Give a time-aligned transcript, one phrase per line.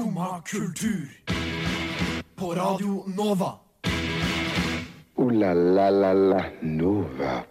[0.00, 1.08] Skumma kultur.
[2.36, 3.52] På Radio Nova.
[5.16, 7.42] O-la-la-la-la Nova.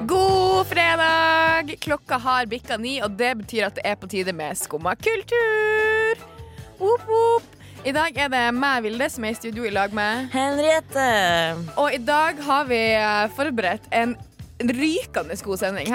[0.00, 1.76] God fredag!
[1.80, 6.24] Klokka har bikka ni, og det betyr at det er på tide med Skumma kultur.
[6.80, 7.60] Whoop, whoop.
[7.84, 11.08] I dag er det meg, Vilde, som er i studio i lag med Henriette.
[11.76, 14.16] Og i dag har vi eh, forberedt en
[14.70, 15.88] rykende god sending.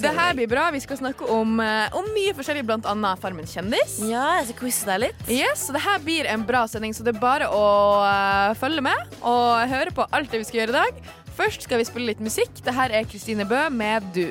[0.00, 0.70] Det her blir bra.
[0.74, 3.98] Vi skal snakke om, eh, om mye forskjellig, blant annet Farmen kjendis.
[4.08, 5.28] Ja, jeg skal quize deg litt.
[5.28, 7.66] Yes, så det her blir en bra sending, så det er bare å
[8.04, 11.04] uh, følge med og høre på alt det vi skal gjøre i dag.
[11.34, 12.62] Først skal vi spille litt musikk.
[12.64, 14.28] Det her er Kristine Bø med Du.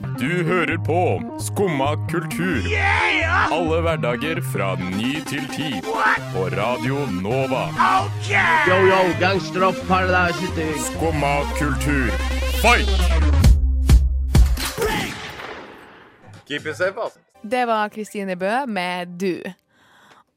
[0.00, 1.00] Du hører på
[1.40, 2.64] Skumma kultur.
[3.52, 5.74] Alle hverdager fra ny til ti.
[6.32, 7.66] På Radio Nova.
[8.68, 12.08] Yo, yo, gangsteropp, paradise Skumma kultur,
[12.62, 12.88] fight!
[16.48, 17.18] Keep it safe, ass.
[17.42, 19.40] Det var Kristine Bø med Du.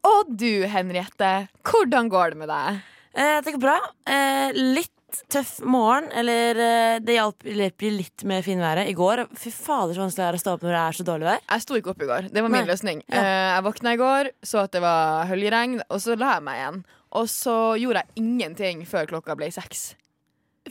[0.08, 1.32] Og du, Henriette,
[1.68, 2.82] hvordan går det med deg?
[3.16, 3.78] Eh, det går bra.
[4.10, 4.92] Eh, litt
[5.32, 6.10] tøff morgen.
[6.16, 9.26] Eller eh, det hjalp litt med finværet i går.
[9.40, 11.42] Fy fader, så vanskelig det er å stå opp når det er så dårlig vær.
[11.50, 12.30] Jeg sto ikke opp i går.
[12.36, 12.70] Det var min Nei.
[12.72, 13.04] løsning.
[13.08, 13.24] Ja.
[13.24, 16.62] Eh, jeg våkna i går, så at det var høljeregn, og så la jeg meg
[16.62, 16.80] igjen.
[17.20, 19.92] Og så gjorde jeg ingenting før klokka ble seks.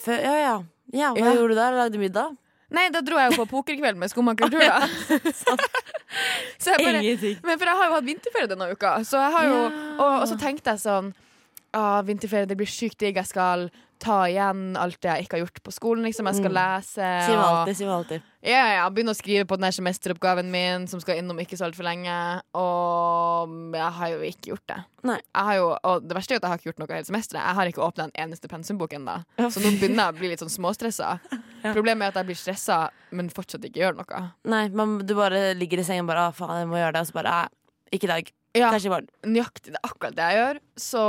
[0.01, 0.55] Før, ja, ja.
[0.93, 1.35] ja, Hva Ja.
[1.37, 1.73] gjorde du der?
[1.77, 2.37] Lagde middag?
[2.73, 4.87] Nei, da dro jeg jo på pokerkveld med Skumma kultur, da.
[6.63, 7.03] så jeg bare.
[7.45, 9.69] Men for jeg har jo hatt vinterferie denne uka, så jeg har jo Ja.
[9.99, 11.11] og, og så tenkte jeg sånn
[11.77, 13.17] ah, Vinterferie, det blir sykt digg.
[13.21, 13.67] Jeg skal
[14.03, 16.03] ta igjen alt det jeg ikke har gjort på skolen.
[16.09, 16.27] Liksom.
[16.27, 16.59] Jeg skal Mm.
[16.59, 17.09] lese.
[17.29, 17.77] Sier alltid.
[17.79, 18.23] Sier alltid.
[18.43, 21.87] Ja, ja, begynne å skrive på den semesteroppgaven min, som skal innom ikke så altfor
[21.87, 22.43] lenge.
[22.59, 24.79] Og jeg har jo ikke gjort det.
[25.55, 27.43] Jo, og det verste er at jeg har ikke gjort noe hele semesteret.
[27.47, 29.17] Jeg har ikke åpna en eneste pensumbok ennå.
[29.39, 31.19] Så nå begynner jeg å bli litt sånn småstressa.
[31.63, 31.71] Ja.
[31.77, 32.77] Problemet er at jeg blir stressa,
[33.15, 34.23] men fortsatt ikke gjør noe.
[34.51, 37.03] Nei, man, du bare ligger i sengen bare faen, jeg må gjøre det.
[37.05, 37.35] Og så bare
[37.95, 38.33] ikke i dag.
[38.53, 40.59] Ja, nøyaktig det er akkurat det jeg gjør.
[40.85, 41.03] Så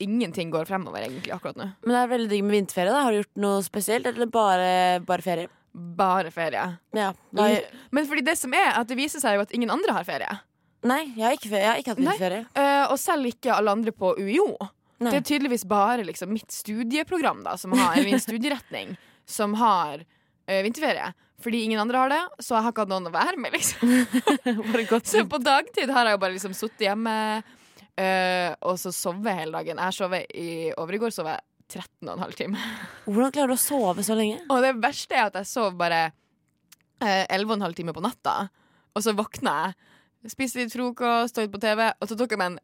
[0.00, 1.66] ingenting går fremover egentlig akkurat nå.
[1.84, 2.94] Men det er veldig digg med vinterferie.
[2.94, 4.70] da Har du gjort noe spesielt, eller bare,
[5.04, 5.50] bare ferie?
[5.72, 6.62] Bare ferie.
[6.96, 7.10] Ja.
[7.32, 7.48] Da,
[7.90, 10.38] Men fordi det som er, at det viser seg jo at ingen andre har ferie.
[10.82, 11.62] nei, jeg har ikke, ferie.
[11.62, 12.46] jeg har ikke hatt vinterferie.
[12.56, 14.48] Uh, og selv ikke alle andre på UiO.
[15.02, 15.10] Nei.
[15.10, 18.96] Det er tydeligvis bare liksom, mitt studieprogram, da, som har, min studieretning,
[19.28, 21.12] som har uh, vinterferie.
[21.42, 25.02] Fordi ingen andre har det, så jeg har ikke hatt noen å være med, liksom.
[25.12, 29.52] Så på dagtid har jeg jo bare liksom sittet hjemme øh, og så sovet hele
[29.58, 29.80] dagen.
[29.82, 30.48] Jeg sover i
[30.78, 31.42] over i går sov jeg
[31.72, 32.60] 13 og en halv time.
[33.08, 34.40] Hvordan klarer du å sove så lenge?
[34.52, 36.02] Og det verste er at jeg sov bare
[37.02, 38.36] øh, 11 og en halv time på natta.
[38.92, 39.78] Og så våkna jeg,
[40.36, 42.60] spiste litt frokost, så på TV, og så tok jeg meg en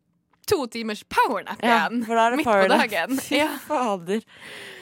[0.48, 1.98] to timers powernap igjen.
[2.00, 2.84] Ja, for da er det midt på powernap.
[2.86, 3.18] dagen.
[3.26, 3.48] Fy Ja.
[3.66, 4.22] fader.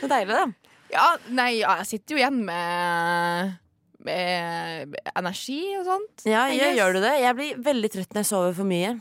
[0.02, 0.74] Så deilig, da.
[0.92, 3.56] ja, nei, ja, jeg sitter jo igjen med,
[4.06, 6.26] med energi og sånt.
[6.28, 6.76] Ja, jeg.
[6.78, 7.14] Gjør du det?
[7.22, 8.94] Jeg blir veldig trøtt når jeg sover for mye.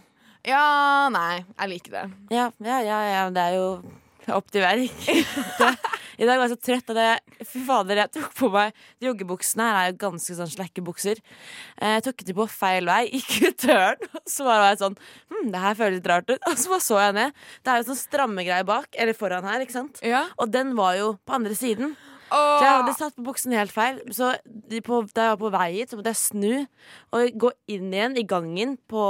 [0.45, 0.66] Ja,
[1.13, 2.07] nei, jeg liker det.
[2.33, 3.69] Ja, ja, ja, ja det er jo
[4.35, 4.81] opp til hver.
[6.16, 8.71] I dag var jeg så trøtt at jeg Fy fader, jeg tok på meg
[9.01, 11.19] De joggebuksene her er jo ganske sånn slakke bukser.
[11.75, 14.95] Eh, Jeg tok de på feil vei, gikk ut døren, og så var jeg sånn
[15.33, 16.39] Hm, det her føles litt rart ut.
[16.49, 17.35] Og så bare så jeg ned.
[17.66, 19.99] Det er jo sånn stramme greier bak, eller foran her, ikke sant?
[20.05, 20.23] Ja.
[20.39, 21.97] Og den var jo på andre siden.
[22.31, 23.99] Så jeg hadde satt på buksen helt feil.
[24.15, 24.33] Så
[24.85, 26.53] på, da jeg var på vei hit, så måtte jeg snu
[27.15, 29.03] og gå inn igjen i gangen på,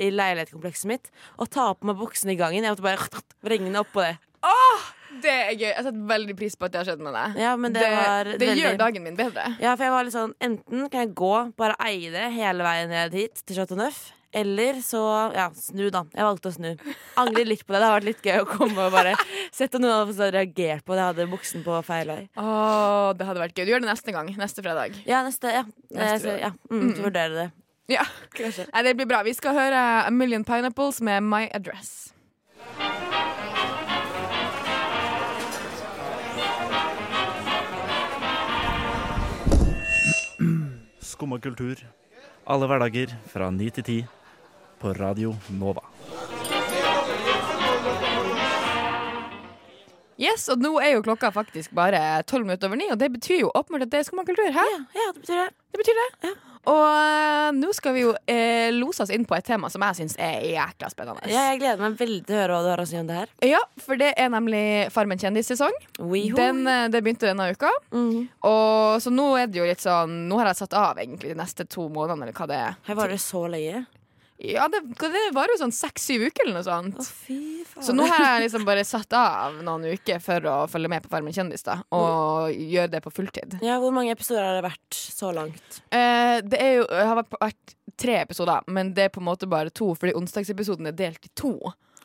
[0.00, 2.64] i leilighetskomplekset mitt og ta på meg buksen i gangen.
[2.64, 4.16] Jeg måtte bare vrenge oppå det.
[5.22, 5.68] Det er gøy.
[5.70, 7.38] Jeg setter veldig pris på at det har skjedd med deg.
[7.44, 9.46] Ja, men det, var det veldig gjør dagen min bedre.
[9.62, 12.90] Ja, for jeg var litt sånn Enten kan jeg gå, bare eie det hele veien
[12.92, 14.08] ned hit til Chateau Neuf.
[14.34, 15.00] Eller så
[15.34, 16.02] ja, snu, da.
[16.10, 16.70] Jeg valgte å snu.
[17.22, 17.80] Angrer litt på det.
[17.80, 19.12] Det har vært litt gøy å komme og bare
[19.54, 21.04] sette noen av oss hadde reagert på det.
[21.04, 22.22] jeg hadde buksen på feil vei.
[22.34, 23.68] Åh, det hadde vært gøy.
[23.68, 24.32] Du gjør det neste gang.
[24.40, 24.96] Neste fredag.
[25.06, 25.52] Ja, neste.
[25.54, 25.62] Ja.
[25.94, 26.50] Neste Jeg ja.
[26.72, 27.46] Mm, så vurderer det.
[27.94, 28.02] Ja.
[28.34, 28.66] Kanskje.
[28.72, 29.22] Nei, det blir bra.
[29.22, 32.10] Vi skal høre A Million Pineapples med My Address.
[41.14, 41.78] Skumma kultur.
[42.50, 43.98] Alle hverdager fra ni til ti
[44.80, 45.82] på Radio Nova.
[50.20, 53.40] Yes, og nå er jo klokka faktisk bare tolv minutter over ni, og det betyr
[53.42, 54.50] jo åpenbart at det er skummakultur.
[54.54, 55.48] Ja, ja, det betyr det.
[55.74, 56.34] Det betyr det.
[56.70, 59.98] Og uh, nå skal vi jo eh, lose oss inn på et tema som jeg
[59.98, 61.26] syns er jækla spennende.
[61.28, 63.18] Ja, jeg gleder meg veldig til å høre hva du har å si om det
[63.18, 63.34] her.
[63.44, 64.62] Ja, for det er nemlig
[64.94, 65.76] Farmen kjendissesong.
[65.98, 67.72] Den, eh, det begynte denne uka.
[67.92, 68.22] Mhm.
[68.48, 71.40] Og så nå er det jo litt sånn Nå har jeg satt av egentlig de
[71.42, 72.80] neste to månedene, eller hva det er.
[72.88, 73.84] Her var det så lenge.
[74.42, 76.98] Ja, det, det varer jo sånn seks-syv uker eller noe sånt.
[76.98, 77.38] Å, fy
[77.68, 77.84] faen.
[77.86, 81.12] Så nå har jeg liksom bare satt av noen uker for å følge med på
[81.12, 81.78] Farmen kjendis, da.
[81.94, 83.60] Og gjøre det på fulltid.
[83.62, 85.80] Ja, Hvor mange episoder har det vært så langt?
[85.94, 89.70] Eh, det er jo, har vært- tre episoder, men det er på en måte bare
[89.70, 91.54] to, fordi onsdagsepisoden er delt i to.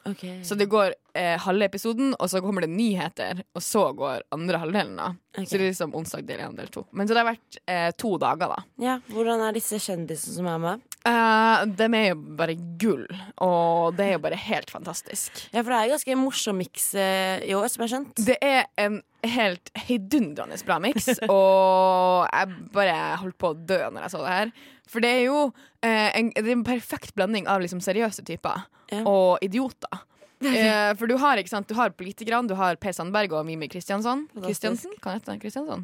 [0.08, 0.44] Okay.
[0.44, 4.62] Så det går eh, halve episoden, og så kommer det nyheter, og så går andre
[4.62, 4.96] halvdelen.
[4.96, 5.46] da okay.
[5.46, 6.86] Så det er liksom onsdag del én, del to.
[6.92, 8.64] Men så det har vært eh, to dager, da.
[8.82, 10.89] Ja, Hvordan er disse kjendisene som er med?
[11.08, 13.06] Uh, de er jo bare gull,
[13.40, 15.46] og det er jo bare helt fantastisk.
[15.54, 18.20] Ja, For det er en ganske morsom miks uh, i år, som jeg har skjønt.
[18.28, 24.06] Det er en helt heidundrende bra miks, og jeg bare holdt på å dø når
[24.06, 24.52] jeg så det her.
[24.90, 28.68] For det er jo uh, en, det er en perfekt blanding av liksom seriøse typer
[28.92, 29.04] Ja.
[29.08, 30.04] og idioter.
[30.40, 33.68] Uh, for du har, ikke sant, du har politikerne, du har Per Sandberg og Mimi
[33.68, 34.22] Kristiansson.
[34.40, 34.94] Kristiansen?
[35.04, 35.36] Kan jeg hete?
[35.42, 35.82] Kristiansson?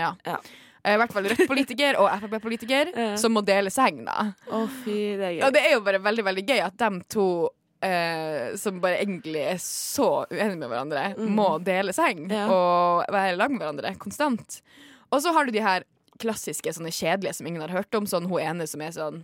[0.00, 0.14] Ja.
[0.24, 0.38] Ja.
[0.88, 2.90] Eh, I hvert fall Rødt-politiker og Frp-politiker
[3.20, 4.30] som må dele seng, da.
[4.48, 5.44] Å, fy, det er gøy.
[5.48, 7.26] Og det er jo bare veldig veldig gøy at de to
[7.84, 12.46] eh, som bare egentlig er så uenige med hverandre, må dele seng Ja.
[12.50, 14.60] og være lag med hverandre konstant.
[15.12, 15.84] Og så har du de her
[16.18, 18.06] klassiske sånne kjedelige som ingen har hørt om.
[18.10, 19.20] Sånn hun ene som er sånn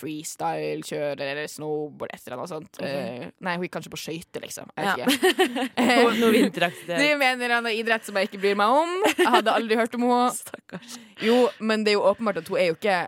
[0.00, 2.80] freestyle-kjører eller snowboard, et eller annet sånt.
[2.82, 4.70] Eh, nei, hun gikk kanskje på skøyter, liksom.
[4.76, 5.68] Jeg vet ikke.
[5.78, 6.88] Noe, noe vinteraktig.
[6.90, 8.96] Driver med en eller idrett som jeg ikke bryr meg om.
[9.14, 10.30] Jeg hadde aldri hørt om henne.
[10.40, 10.98] Stakkars.
[11.24, 12.98] Jo, men det er jo åpenbart at hun er jo ikke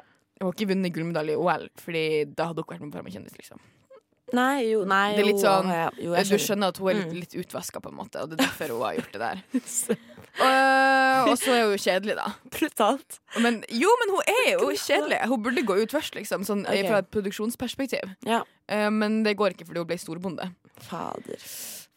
[0.43, 2.00] Hun har ikke vunnet gullmedalje i OL, Fordi
[2.35, 3.37] da hadde hun ikke vært med på Farmen kjendis.
[3.38, 3.61] Liksom.
[4.35, 6.95] Nei, jo, nei, Det er litt jo, sånn- ja, jo, Du skjønner at hun er
[6.99, 7.21] litt, Mm.
[7.21, 9.43] litt utvaska, på en måte, og det er derfor hun har gjort det der.
[10.40, 12.31] Og, og så er hun jo kjedelig, da.
[12.55, 13.19] Brutalt.
[13.44, 15.19] Men, jo, men hun er jo kjedelig.
[15.29, 16.87] Hun burde gå ut først, liksom, sånn, okay.
[16.88, 18.14] fra et produksjonsperspektiv.
[18.29, 18.40] Ja.
[18.73, 20.49] Uh, men det går ikke fordi hun ble storbonde.
[20.88, 21.44] Fader.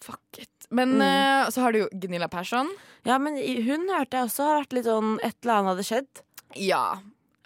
[0.05, 0.51] Fuck it.
[0.69, 1.01] Men Mm.
[1.05, 2.69] uh, så har du jo Gunilla Persson.
[3.05, 6.23] Ja, men hun hørte jeg også har vært litt sånn Et eller annet hadde skjedd.
[6.59, 6.83] Ja.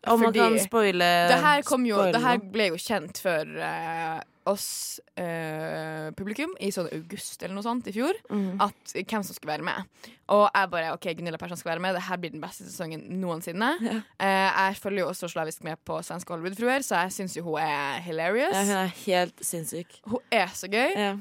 [0.07, 4.19] Om man kan spoile Det her, kom jo, det her ble jo kjent for uh,
[4.49, 8.15] oss uh, publikum i sånn august eller noe sånt i fjor.
[8.31, 8.61] mm.
[8.63, 10.05] At hvem som skulle være med.
[10.31, 11.97] Og jeg bare OK, Gunilla Persson skal være med.
[11.97, 13.73] Det her blir den beste sesongen noensinne.
[13.89, 13.97] Ja.
[14.21, 17.59] Uh, jeg følger jo også slavisk med på Svenske Hollywood-fruer, så jeg syns jo hun
[17.63, 18.55] er hilarious.
[18.55, 19.99] Ja, hun er helt sinnssyk.
[20.07, 20.95] Hun er så gøy.
[20.95, 21.11] Ja.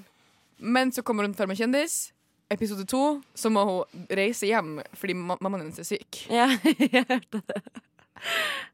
[0.59, 2.13] Men så kommer hun for meg kjendis.
[2.51, 3.03] Episode to
[3.37, 6.23] så må hun reise hjem fordi ma mammaen hennes er syk.
[6.33, 6.47] ja,
[6.95, 7.61] jeg hørte det.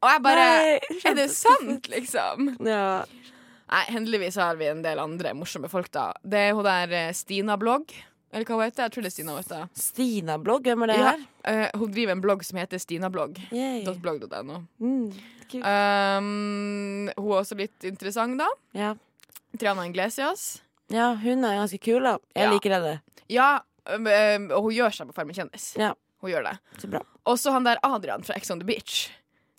[0.01, 2.51] Og jeg bare Nei, Er det sant, liksom?
[2.65, 3.05] Ja.
[3.71, 6.11] Nei, heldigvis har vi en del andre morsomme folk, da.
[6.23, 7.93] Det er hun der eh, Stina-blogg.
[8.35, 8.83] Eller hva hun heter.
[8.85, 9.37] Jeg tror det er Stina.
[9.39, 9.69] heter.
[9.79, 11.23] Stina-blogg, hvem er det Ja, her?
[11.49, 14.59] eh, hun driver en blogg som heter stinablogg.blogg.no.
[14.79, 15.07] Mm.
[15.55, 18.47] Um, hun er også litt interessant, da.
[18.77, 18.93] ja.
[19.55, 20.61] Triana Inglesias.
[20.91, 22.17] ja, hun er ganske kul, da.
[22.35, 22.51] Jeg Ja.
[22.51, 22.95] liker henne.
[23.31, 23.49] Ja,
[23.87, 25.69] og uh, og hun gjør seg på Farmen kjendis.
[25.79, 25.93] Ja.
[26.21, 26.57] Hun gjør det.
[26.81, 26.99] Så bra.
[27.25, 29.11] Også han der Adrian fra Ex on the Beach.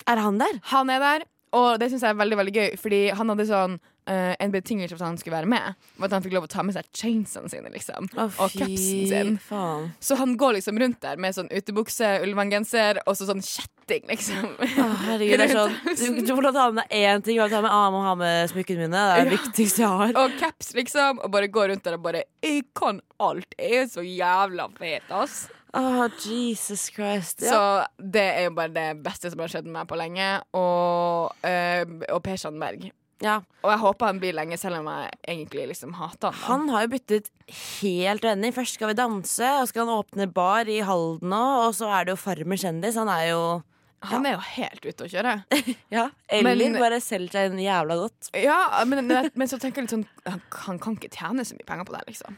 [0.07, 0.59] Er han der?
[0.71, 1.27] Han er der,
[1.57, 4.95] og det syns jeg er veldig veldig gøy, fordi han hadde sånn uh, en betingelse
[4.95, 6.87] for at han skulle være med, var at han fikk lov å ta med seg
[6.95, 8.07] chainsene sine, liksom.
[8.15, 9.37] oh, og capsen sin.
[9.39, 9.89] faen.
[10.03, 14.47] Så han går liksom rundt der med sånn utebukse, ulvangenser og så sånn kjetting, liksom.
[14.59, 17.23] Oh, herregud, det er sånn Du, du får lov til å ha med deg én
[17.25, 17.39] ting.
[17.43, 18.91] og Ta med, ah, må ha med smykkene mine.
[18.95, 19.37] Det er det Ja.
[19.41, 20.15] viktigste jeg har.
[20.23, 21.19] og caps, liksom.
[21.23, 23.55] Og bare går rundt der og bare 'Jeg kan alt.
[23.57, 25.47] Jeg er så jævla fet, ass'.
[25.75, 27.41] Å, Jesus Christ.
[27.43, 27.49] Ja.
[27.51, 30.29] Så det er jo bare det beste som har skjedd med meg på lenge.
[30.57, 31.83] Og, eh,
[32.13, 32.89] og Per Sandberg.
[33.21, 33.39] ja.
[33.65, 36.37] Og jeg håper han blir lenge, selv om jeg egentlig liksom hater han.
[36.39, 36.47] da.
[36.47, 37.31] Han har jo byttet
[37.81, 38.53] helt vending.
[38.55, 41.89] Først skal vi danse, og så skal han åpne bar i Halden nå, og så
[41.91, 42.95] er det jo Farmer kjendis.
[42.95, 43.63] Han er jo
[44.07, 45.31] Han er jo helt ute å kjøre.
[45.91, 48.29] Ja, Eller Men- bare selger seg en jævla godt.
[48.37, 51.57] Ja, men, men, men så tenker jeg litt sånn Han, han kan ikke tjene så
[51.57, 52.37] mye penger på det, liksom.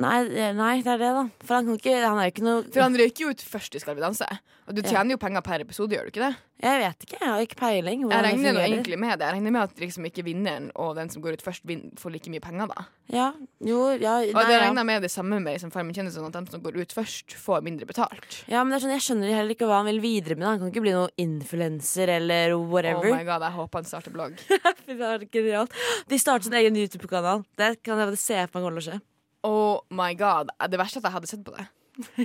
[0.00, 1.22] Nei, eh, nei, det er det, da.
[1.44, 3.74] For han kan ikke Han er jo ikke noe For han røyker jo ut først
[3.76, 4.24] i Skal vi danse.
[4.64, 6.36] Og du tjener jo penger per episode, gjør du ikke det?
[6.62, 8.04] Jeg vet ikke, jeg har ikke peiling.
[8.06, 9.26] Jeg regner nå egentlig med det.
[9.26, 11.66] Jeg regner med at liksom ikke vinneren og den som går ut først,
[11.98, 12.84] får like mye penger, da.
[13.10, 13.26] Ja,
[13.66, 16.38] jo, ja, Og det regner jeg med det samme med liksom, Farmen kjendis, sånn at
[16.38, 18.38] de som går ut først, får mindre betalt.
[18.46, 20.46] ja, men det er sånn, Jeg skjønner heller ikke hva han vil videre med.
[20.46, 23.10] Han kan ikke bli noen influenser eller Oh whatever.
[23.10, 24.38] my god, jeg håper han starter blogg.
[24.86, 25.74] Det er genialt.
[26.08, 27.42] De starter sin egen YouTube-kanal.
[27.58, 29.02] Det kan jeg se for meg kommer til å skje.
[29.44, 30.52] Oh my god.
[30.70, 31.68] Det verste er at jeg hadde sett på det.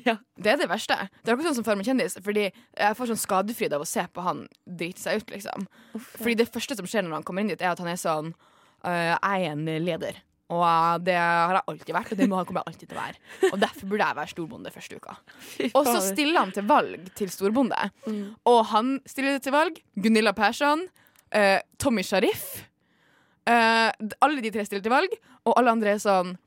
[0.07, 0.13] Ja.
[0.39, 0.95] Det er det verste.
[0.95, 4.05] Det er akkurat sånn som Farmen kjendis, fordi jeg får sånn skadefryd av å se
[4.15, 5.65] på han drite seg ut, liksom.
[6.21, 8.29] Fordi det første som skjer når han kommer inn dit, er at han er sånn
[8.87, 10.21] «Øh, Jeg er en leder.
[10.47, 13.01] Og det har jeg alltid vært, og det må han kommer jeg alltid til å
[13.01, 13.19] være.
[13.51, 15.17] Og derfor burde jeg være storbonde første uka.
[15.75, 17.89] Og så stiller han til valg til storbonde.
[18.47, 19.81] Og han stiller til valg.
[19.99, 20.85] Gunilla Persson.
[21.35, 22.45] eh, Tommy Sharif.
[23.43, 23.91] Eh,
[24.23, 25.11] alle de tre stiller til valg,
[25.43, 26.37] og alle andre er sånn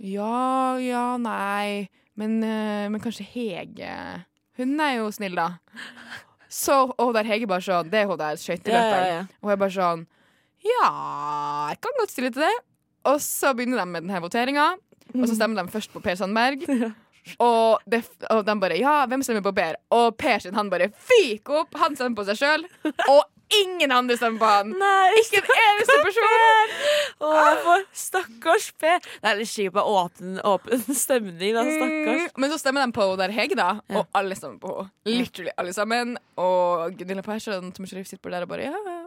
[0.00, 3.92] Ja, ja, nei Men, eh, men kanskje Hege
[4.56, 5.50] Hun er jo snill, da.
[6.50, 9.04] Så, og der Hege bare sånn Det er hun der skøyteløperen.
[9.04, 9.26] Ja, ja, ja.
[9.44, 10.06] Og jeg bare sånn
[10.64, 10.88] Ja,
[11.70, 12.56] jeg kan godt stille til det.
[13.08, 14.66] Og så begynner de med denne voteringa,
[15.14, 16.66] og så stemmer de først på Per Sandberg.
[17.40, 18.00] Og, det,
[18.32, 19.76] og de bare Ja, hvem stemmer på Per?
[19.94, 21.76] Og Per sin han bare fyker opp.
[21.78, 22.64] Han stemmer på seg sjøl.
[23.12, 23.20] Og
[23.58, 24.70] ingen andre stemmer på han.
[24.78, 26.74] Nei, Ikke en eneste person.
[27.20, 27.30] Å,
[27.64, 29.02] for stakkars Per.
[29.02, 31.64] Det er litt kjipt med åpen, åpen stemning, da.
[31.66, 32.24] Stakkars.
[32.30, 33.70] Mm, Men så stemmer de på der Hege, da.
[33.94, 34.90] Og alle stemmer på henne.
[35.20, 36.16] Literally alle sammen.
[36.40, 38.98] Og Gunilla Persson Tom Sharif sitter på der og bare ja,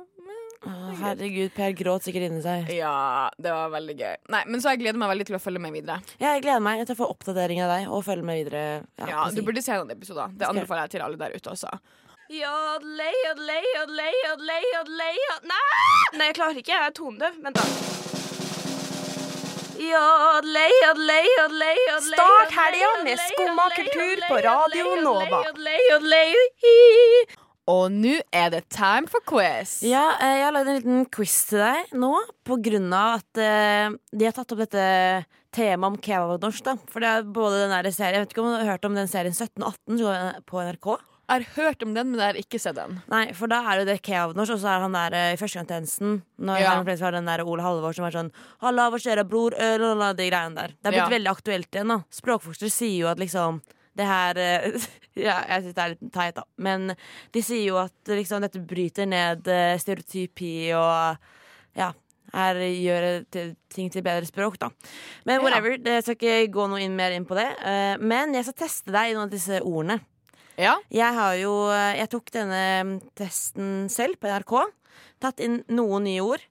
[0.64, 2.70] Oh, herregud, Per gråt sikkert inni seg.
[2.72, 4.14] Ja, det var veldig gøy.
[4.32, 5.98] Nei, Men så jeg gleder meg veldig til å følge med videre.
[6.22, 8.62] Ja, Jeg gleder meg til å få oppdatering av deg og følge med videre.
[9.02, 10.32] Ja, Ja, Du burde se noen episoder.
[10.40, 11.74] Det anbefaler jeg til alle der ute også.
[15.44, 16.18] Nei!
[16.18, 16.72] Nei, jeg klarer ikke.
[16.72, 17.36] Jeg er tonedøv.
[17.44, 17.66] Vent, da.
[22.16, 25.42] Start helga med Skumma kultur på Radio Nova.
[27.74, 29.78] Og nå er det time for quiz.
[29.88, 32.12] Ja, eh, jeg har lagd en liten quiz til deg nå,
[32.48, 34.88] på grunn av at eh, de har tatt opp dette
[35.56, 36.64] temaet om kebabnorsk.
[36.66, 38.88] da For det er både den der serien Jeg vet ikke om du har hørt
[38.88, 40.96] om den serien 1718 som på NRK?
[41.24, 42.98] Jeg har hørt om den, men jeg har ikke sett den.
[43.10, 46.18] Nei, for da er det det kebabnorsk, og så er han der eh, i førstegangstjenesten.
[46.44, 46.74] Når Ja.
[46.76, 49.94] han har den der Ole Halvor som er sånn 'Halla, hva skjer'a, bror?' Øh, la,
[49.94, 50.68] la, De greiene der.
[50.68, 51.10] Det er blitt Ja.
[51.10, 52.04] veldig aktuelt igjen, da.
[52.12, 53.62] Språkforskere sier jo at liksom
[53.96, 54.72] det her eh,
[55.16, 56.44] Ja, jeg syns det er litt teit, da.
[56.58, 56.96] Men
[57.32, 61.18] de sier jo at liksom dette bryter ned eh, stereotypi og
[61.76, 61.94] ja.
[62.34, 63.26] Her gjør
[63.70, 64.70] ting til bedre språk, da.
[65.24, 65.78] Men whatever.
[65.78, 67.46] Det skal ikke gå noe inn, mer inn på det.
[67.64, 70.00] Eh, Men jeg skal teste deg i noen av disse ordene.
[70.60, 74.54] Ja, Jeg har jo Jeg tok denne testen selv på NRK.
[75.24, 76.44] Tatt inn noen nye ord.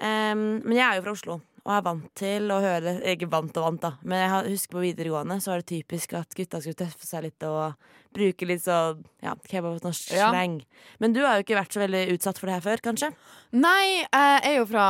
[0.00, 3.56] Um, men jeg er jo fra Oslo og er vant til å høre Ikke vant
[3.60, 6.78] og vant, da, men jeg husker på videregående så var det typisk at gutta skulle
[6.80, 7.74] tøffe seg litt og
[8.16, 10.30] bruke litt sånn ja, kebab-norsk Ja.
[10.32, 10.56] slang.
[10.98, 13.10] Men du har jo ikke vært så veldig utsatt for det her før, kanskje?
[13.54, 14.86] Nei, jeg er jo fra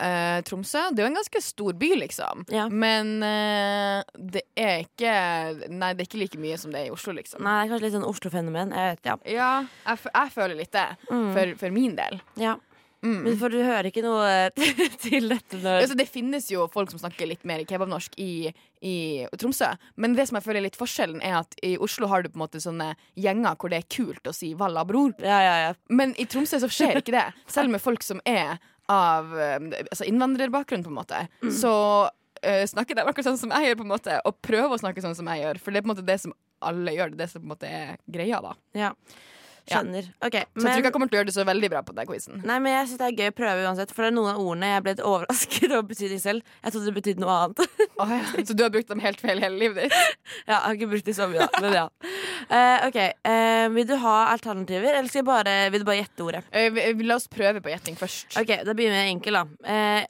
[0.00, 0.86] eh, Tromsø.
[0.94, 2.46] Det er jo en ganske stor by, liksom.
[2.54, 2.64] Ja.
[2.72, 6.94] Men eh, det er ikke Nei, det er ikke like mye som det er i
[6.96, 7.44] Oslo, liksom.
[7.44, 8.72] Nei, det er kanskje litt sånn Oslo-fenomen.
[8.72, 9.18] Jeg vet, ja.
[9.36, 9.52] Ja,
[9.90, 11.32] jeg, jeg føler litt det, Mm.
[11.36, 12.22] for, for min del.
[12.40, 12.56] ja.
[13.02, 13.18] Mm.
[13.24, 14.50] Men for du hører ikke noe
[15.04, 18.96] til dette når Altså, det finnes jo folk som snakker litt mer kebabnorsk i, i
[19.38, 19.72] Tromsø.
[19.98, 22.38] Men det som jeg føler er litt forskjellen, er at i Oslo har du på
[22.38, 25.16] en måte sånne gjenger hvor det er kult å si 'valla, bror'.
[25.18, 25.74] Ja, ja, ja.
[25.90, 27.26] Men i Tromsø så skjer ikke det.
[27.54, 31.26] Selv med folk som er av eh, altså innvandrerbakgrunn, på en måte.
[31.54, 31.74] Så
[32.46, 35.04] uh, snakker de akkurat sånn som jeg gjør, på en måte, og prøver å snakke
[35.04, 35.62] sånn som jeg gjør.
[35.62, 37.12] For det er på en måte det som alle gjør.
[37.12, 38.56] Det er det som på en måte er greia, da.
[38.78, 38.92] ja.
[39.70, 40.06] Skjønner.
[40.26, 40.34] OK.
[40.34, 42.06] Så jeg tror ikke jeg kommer til å gjøre det så veldig bra på den
[42.08, 42.40] quizen.
[42.48, 44.40] Nei, men jeg synes det er gøy å prøve uansett, for det er noen av
[44.42, 46.42] ordene jeg ble overrasket over betydning selv.
[46.64, 47.62] Jeg trodde det betydde noe annet.
[48.02, 48.22] oh, ja.
[48.42, 49.92] Så du har brukt dem helt feil hele livet ditt?
[50.50, 51.86] ja, jeg har ikke brukt dem så mye, da, men ja.
[52.50, 56.24] Uh, ok, Uh, Vil du ha alternativer, eller skal jeg bare, vil du bare gjette
[56.26, 56.42] ordet?
[56.50, 58.34] Vi- vi- La oss prøve på gjetting først.
[58.40, 59.44] Ok, Da begynner vi enkel, da.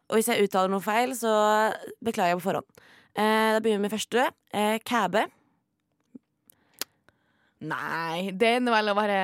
[0.09, 1.31] Og hvis jeg uttaler noe feil, så
[2.05, 2.67] beklager jeg på forhånd.
[3.17, 4.27] Da begynner vi med første.
[4.55, 5.27] Uh, Kæbe.
[7.63, 9.19] Nei, det er vel å være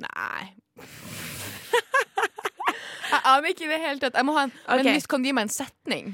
[0.00, 0.48] Nei.
[3.10, 4.16] jeg aner ikke i det hele tatt.
[4.16, 4.80] Jeg må ha en, okay.
[4.82, 6.06] Men hvis kan du gi meg en setning?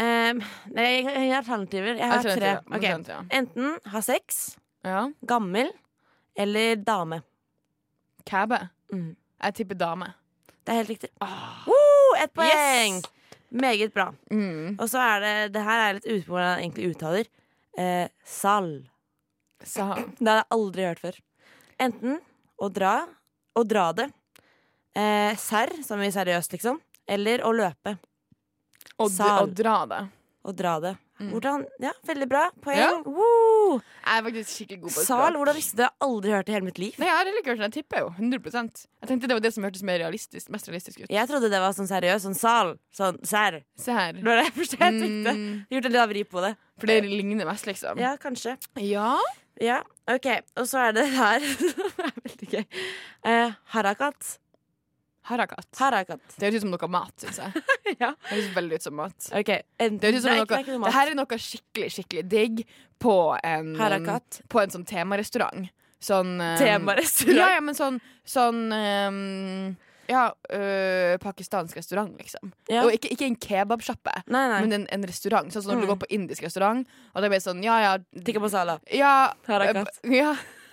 [0.00, 0.36] Um,
[0.72, 1.94] nei, jeg jeg har alternativer.
[1.98, 2.32] Jeg har tre.
[2.32, 2.84] Alternativer, Ok.
[2.84, 3.24] alternativer.
[3.36, 4.56] Enten ha sex,
[4.86, 5.00] Ja.
[5.26, 5.68] gammel
[6.36, 7.22] eller dame.
[8.24, 8.68] Kæbe.
[8.92, 9.16] Mm.
[9.42, 10.06] Jeg tipper dame.
[10.64, 11.10] Det er helt riktig.
[11.66, 12.94] Woo, ett poeng!
[13.00, 13.04] Yes!
[13.50, 14.12] Meget bra.
[14.30, 14.76] Mm.
[14.78, 17.24] Og så er det Det her er litt ute på hvordan jeg egentlig uttaler.
[17.78, 18.88] Eh, sal.
[19.64, 21.20] Sa Det har jeg aldri hørt før.
[21.80, 22.18] Enten
[22.60, 22.94] å dra,
[23.56, 24.10] å dra det.
[24.96, 26.80] Eh, serr, som i seriøst, liksom.
[27.10, 27.96] Eller å løpe.
[29.00, 29.46] å, Sal.
[29.46, 30.00] å dra det.
[30.44, 30.96] Å dra det.
[31.20, 31.32] Mm.
[31.34, 32.46] Hvordan Ja, veldig bra.
[32.64, 32.78] Poeng.
[32.80, 32.92] Ja.
[33.04, 33.74] Woo!
[33.76, 35.88] Jeg er faktisk skikkelig god på Sal, hvordan visste du det?
[35.88, 36.94] Jeg har aldri hørt det i hele mitt liv.
[36.96, 37.66] Nei, jeg har heller ikke hørt det.
[37.68, 41.02] Jeg tipper jo 100% Jeg tenkte det var det som hørtes mer realistisk, mest realistisk
[41.02, 41.10] ut.
[41.12, 42.24] Jeg trodde det var sånn seriøst.
[42.24, 42.72] Sånn sal.
[42.96, 43.60] Sånn serr.
[43.76, 44.16] Ser.
[44.16, 45.36] Det var det jeg tenkte.
[45.36, 46.54] Mm, Gjort en liten vri på det.
[46.80, 48.00] for det ligner mest, liksom.
[48.00, 48.56] Ja, kanskje.
[48.80, 49.18] Ja?
[49.60, 50.26] Ja, OK.
[50.60, 52.64] Og så er det her Det er veldig gøy.
[53.28, 54.36] Eh, harakat.
[55.30, 55.68] Harakat.
[55.78, 56.22] Harakat.
[56.38, 57.64] Det høres ut som noe mat, syns jeg.
[58.00, 58.12] Ja.
[58.14, 59.28] Det høres veldig ut som mat.
[59.36, 59.50] OK.
[59.82, 62.64] En, Det, Nei, noe, det det her er noe skikkelig skikkelig digg
[63.02, 63.14] på
[63.44, 64.40] en, Harakat.
[64.48, 65.68] på en sånn temarestaurant.
[66.00, 67.36] Sånn um, Temarestaurant?
[67.36, 69.76] Ja, ja, men sånn, sånn um,
[70.10, 72.52] Ja, øh, pakistansk restaurant, liksom.
[72.68, 72.82] Ja.
[72.84, 75.52] Og ikke, ikke en kebabsjappe, men en, en restaurant.
[75.54, 75.90] Sånn som når du Mm.
[75.94, 77.92] går på indisk restaurant, og det blir sånn ja, ja
[78.24, 78.80] Tikka masala.
[78.90, 80.00] Ja, Harakat.
[80.04, 80.32] øh, ja,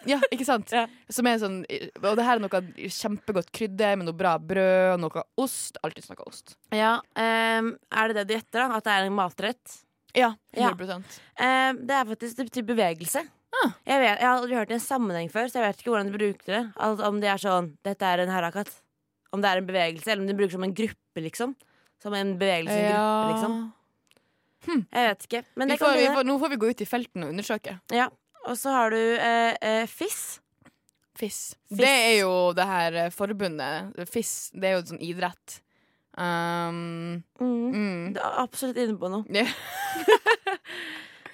[0.10, 0.72] ja ikke sant?
[0.78, 0.88] Ja.
[1.14, 5.00] Som er sånn Og det her er noe kjempegodt krydder med noe bra brød og
[5.06, 5.78] noe ost.
[5.84, 6.56] Alltid noe ost.
[6.74, 8.78] Ja, um, Er det det du gjetter, da?
[8.82, 9.78] At det er en matrett?
[10.16, 10.72] Ja, Ja.
[10.74, 11.04] 100
[11.40, 13.22] Ehm, det er faktisk typ, typ bevegelse.
[13.54, 13.72] Ah.
[13.86, 15.92] Jeg, vet, jeg har aldri hørt det i en sammenheng før, så jeg vet ikke
[15.94, 16.64] hvordan de brukte det.
[16.76, 18.72] Altså, om det er sånn Dette er en harakat.
[19.36, 21.56] Om det er en bevegelse, eller om de bruker som en gruppe, liksom.
[22.04, 23.58] Som en bevegelse i en gruppe, liksom.
[24.68, 25.42] Jeg vet ikke.
[25.56, 27.78] Men Vi får, kan vi får, nå får vi gå ut i felten og undersøke.
[27.96, 28.10] Ja.
[28.48, 29.86] Og så har du eh, eh.
[29.92, 30.40] Fiss.
[31.18, 31.56] Fiss.
[31.70, 33.96] Det er jo det her eh, forbundet.
[34.12, 35.62] Fiss, det er jo sånn idrett.
[36.18, 37.72] Um, Mm.
[37.74, 38.14] mm.
[38.16, 39.26] Du er absolutt inne på noe.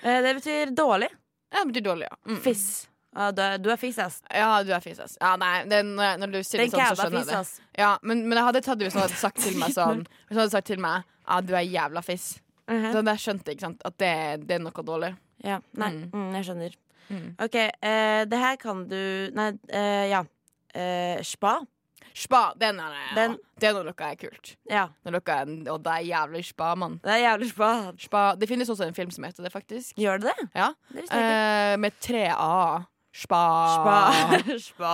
[0.04, 1.08] Eh, Det betyr dårlig.
[1.54, 2.18] Ja, det betyr dårlig, ja.
[2.28, 2.40] Mm.
[2.44, 2.90] Fiss.
[3.16, 4.22] Ja, du, du er fiss, ass.
[4.34, 5.18] Ja, du er fiss, ass.
[5.22, 7.66] Ja, nei, det, når, når du sier det sånn, så skjønner jeg det.
[7.78, 10.36] Ja, men, men jeg hadde tatt det hvis du hadde sagt til meg sånn Hvis
[10.38, 12.40] du hadde sagt til meg Ja, du er jævla fiss.
[12.68, 12.92] -huh.
[12.92, 13.82] Da hadde jeg skjønt ikke sant?
[13.86, 15.16] at det, det er noe dårlig.
[15.44, 16.10] Ja, nei, Mm.
[16.14, 16.76] mm, jeg skjønner.
[17.10, 17.36] Mm.
[17.44, 20.24] OK, uh, det her kan du Nei, uh, ja.
[20.74, 21.60] Eh, spa.
[22.16, 23.16] Spa, den er det.
[23.16, 24.56] Den- Det er når dere er kult.
[24.70, 24.88] Ja.
[25.06, 27.00] Når dere er, og det er jævlig spa, mann.
[27.04, 27.92] Det er jævlig spa.
[27.98, 28.36] Spa.
[28.36, 29.96] Det finnes også en film som heter det, faktisk.
[29.98, 30.50] Gjør det det?
[30.56, 30.72] Ja.
[30.94, 31.04] Det.
[31.12, 32.84] Eh, med tre A.
[33.14, 33.42] Spa.
[33.78, 33.98] Spa.
[34.70, 34.94] spa.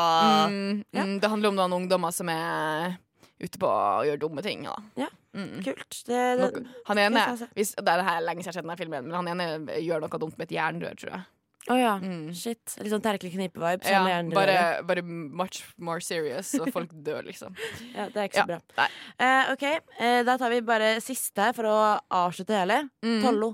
[0.52, 1.04] Mm, Ja.
[1.08, 2.98] mm, det handler om noen ungdommer som er
[3.40, 4.64] ute på å gjøre dumme ting.
[4.68, 4.76] Da.
[5.00, 5.08] Ja.
[5.38, 5.60] Mm.
[5.64, 6.02] Kult.
[6.10, 7.22] Det, det, Han ene
[7.56, 9.78] hvis, Det er det her lenge siden jeg har sett denne filmen, men han ene
[9.80, 11.28] gjør noe dumt med et jernrør, tror jeg.
[11.70, 11.92] Å ja.
[12.02, 12.32] Mm.
[12.34, 12.74] Shit.
[12.82, 13.86] Litt sånn Terkelig knipe-vibe.
[13.86, 14.02] Ja,
[14.34, 14.56] bare,
[14.88, 17.54] bare much more serious, og folk dør, liksom.
[17.94, 18.60] ja, det er ikke så Ja.
[18.74, 18.88] bra.
[19.20, 19.66] Eh, OK,
[20.00, 21.78] uh, da tar vi bare siste for å
[22.24, 22.82] avslutte hele.
[23.06, 23.20] Mm.
[23.24, 23.52] Tollo.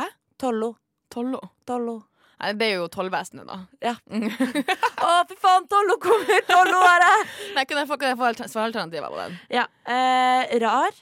[0.00, 0.08] Hæ?
[0.42, 0.72] Tollo.
[1.12, 1.40] Tollo.
[1.68, 1.96] Tollo.
[2.36, 3.56] Nei, det er jo tollvesenet, da.
[3.80, 3.94] Ja.
[5.06, 6.42] Å, fy faen, Tollo kommer!
[6.48, 7.12] Tollo er det!
[7.56, 9.38] Nei, kan jeg få, kan jeg få alter- svaralternativer på den?
[9.56, 9.64] Ja.
[9.88, 10.98] Eh, rar,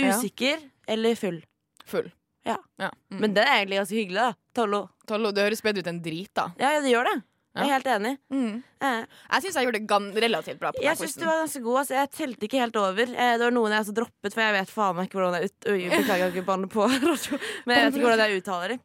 [0.00, 1.42] usikker eller full.
[1.90, 2.08] Full.
[2.48, 2.56] Ja.
[2.80, 3.18] Mm.
[3.20, 4.32] Men det er egentlig ganske hyggelig, da.
[4.56, 4.80] Tollo.
[5.06, 6.46] Tollo, det høres bedre ut enn drita.
[6.58, 7.16] Ja, ja, det gjør det.
[7.60, 8.12] Jeg er helt enig.
[8.32, 8.62] Mm.
[8.80, 11.62] Eh, Jeg syns jeg gjorde det relativt bra på jeg synes syns du var ganske
[11.66, 11.78] god.
[11.82, 11.94] Altså.
[11.98, 13.14] Jeg telte ikke helt over.
[13.14, 15.50] Eh, det var noen jeg også droppet, for jeg vet faen meg ikke hvordan jeg
[15.50, 15.68] ut...
[15.74, 18.80] Oi, Beklager ikke banne på radio, men jeg vet ikke hvordan jeg uttaler det.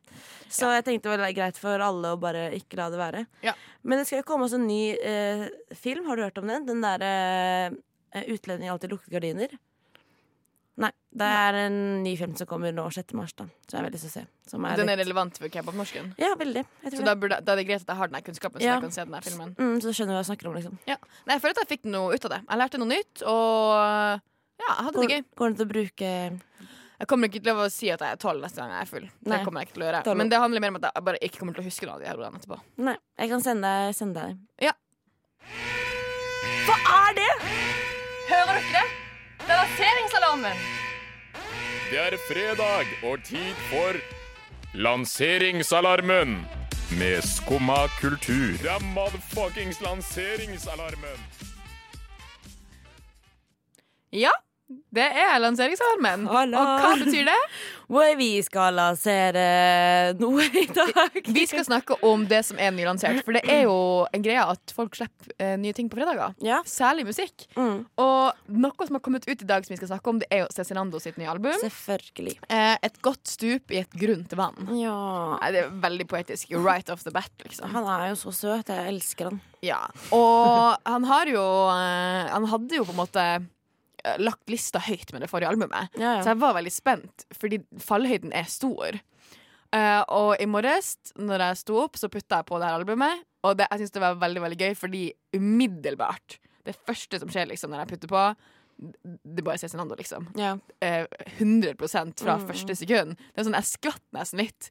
[0.55, 3.24] Så jeg tenkte det var greit for alle å bare ikke la det være.
[3.44, 3.55] Ja.
[3.84, 6.05] Men det skal jo komme også en ny eh, film.
[6.10, 6.67] Har du hørt om den?
[6.70, 7.13] Den derre
[8.13, 9.58] eh, 'Utlending alltid lukter gardiner'.
[10.77, 10.89] Nei.
[11.15, 13.13] Det er en ny film som kommer nå 6.
[13.15, 13.46] mars, da.
[13.63, 14.50] Som jeg har veldig lyst til å se.
[14.51, 15.05] Som er Den er litt...
[15.05, 16.10] relevant for k-pop-norsken.
[16.20, 16.65] Ja, veldig.
[16.91, 18.74] Så da, burde, da er det greit at jeg har den kunnskapen, så Ja.
[18.75, 19.53] jeg kan se den filmen.
[19.55, 20.75] Mm, så skjønner du hva jeg snakker om, liksom.
[20.91, 20.98] Ja.
[21.25, 22.41] Nei, jeg føler at jeg fikk noe ut av det.
[22.50, 23.72] Jeg lærte noe nytt, og
[24.60, 25.24] ja, jeg hadde Går, det gøy.
[25.39, 26.12] går det til å bruke
[26.96, 29.08] Jeg kommer ikke til å si at jeg er tolv neste gang jeg er full.
[29.32, 30.04] Det kommer jeg ikke til å gjøre.
[30.08, 30.17] Tolv.
[30.19, 32.04] Men det handler mer om at jeg bare ikke kommer til å huske noe av
[32.04, 32.60] de her ordene etterpå.
[32.88, 34.38] Nei, jeg kan sende deg, sende deg.
[34.67, 34.76] Ja.
[36.67, 37.32] Hva er det?!
[38.30, 39.05] Hører dere det?
[39.45, 40.58] Det er lanseringsalarmen!
[41.91, 43.99] Det er fredag og tid for
[44.73, 46.47] Lanseringsalarmen
[46.99, 48.58] med Skumma kultur.
[48.62, 51.21] Det er motherfuckings lanseringsalarmen.
[54.13, 54.31] Ja,
[54.95, 56.23] det er lanseringsalarmen.
[56.32, 56.58] Hallo.
[56.58, 57.41] Og hva betyr det?
[58.17, 61.19] Vi skal lansere noe i dag.
[61.30, 63.19] Vi skal snakke om det som er nylansert.
[63.28, 63.75] For det er jo
[64.10, 66.34] en greie at folk slipper eh, nye ting på fredager.
[66.41, 66.63] Ja.
[66.65, 67.45] Særlig musikk.
[67.54, 70.32] Mm, Og noe som har kommet ut i dag som vi skal snakke om, det
[70.34, 71.54] er jo Cezinando sitt nye album.
[71.62, 72.38] selvfølgelig.
[72.49, 74.58] Eh, et godt stup i et grunt vann.
[74.82, 74.97] Ja.
[75.54, 76.56] Det er veldig poetisk.
[76.58, 77.69] Right off the bat, liksom.
[77.75, 78.73] Han er jo så søt.
[78.73, 79.41] Jeg elsker han.
[79.65, 79.84] Ja.
[80.13, 81.41] Og han har jo
[81.73, 83.45] eh, Han hadde jo på en måte eh,
[84.22, 85.89] lagt lista høyt med det forrige albumet.
[86.00, 89.00] Ja, Så jeg var veldig spent, fordi fallhøyden er stor.
[89.76, 93.24] Uh, og i morges, når jeg sto opp, så putta jeg på det her albumet.
[93.44, 95.02] Og det, jeg syns det var veldig veldig gøy, fordi
[95.36, 98.22] umiddelbart Det første som skjer liksom når jeg putter på,
[99.36, 100.30] det bare Cezinando, liksom.
[100.36, 100.56] Ja.
[100.82, 101.06] Uh,
[101.38, 101.76] 100
[102.18, 102.48] fra Mm.
[102.48, 103.15] første sekund.
[103.18, 104.70] Det er sånn, Jeg skvatt nesten litt.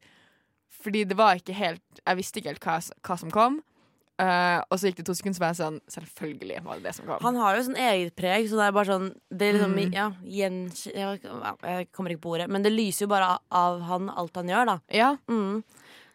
[0.82, 3.62] Fordi det var ikke helt Jeg visste ikke helt hva, hva som kom.
[4.22, 6.92] Eh, og så gikk det to sekunder, så var jeg sånn Selvfølgelig var det det
[6.94, 7.22] som kom.
[7.24, 9.94] Han har jo sånn eget preg, så det er bare sånn Det er liksom Mm.
[9.96, 10.82] Ja, gjenkj...
[10.94, 14.66] Jeg, kommer ikke på ordet, men det lyser jo bare av han alt han gjør,
[14.70, 14.78] da.
[14.94, 15.64] Ja, Mm.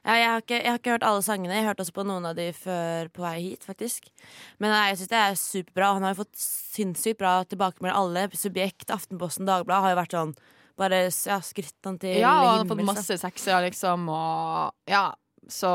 [0.06, 1.56] Ja, jeg, har ikke, jeg har ikke hørt alle sangene.
[1.60, 4.08] Jeg hørte også på noen av de før på vei hit, faktisk.
[4.58, 5.90] Men nei, jeg syns det er superbra.
[5.98, 8.00] Han har jo fått sinnssykt bra tilbakemeldinger.
[8.00, 10.34] Alle Subjekt, Aftenposten, Dagbladet har jo vært sånn
[10.80, 15.10] Bare ja, skrytt han til ja og han har fått masse sexer, liksom, og Ja.
[15.50, 15.70] Så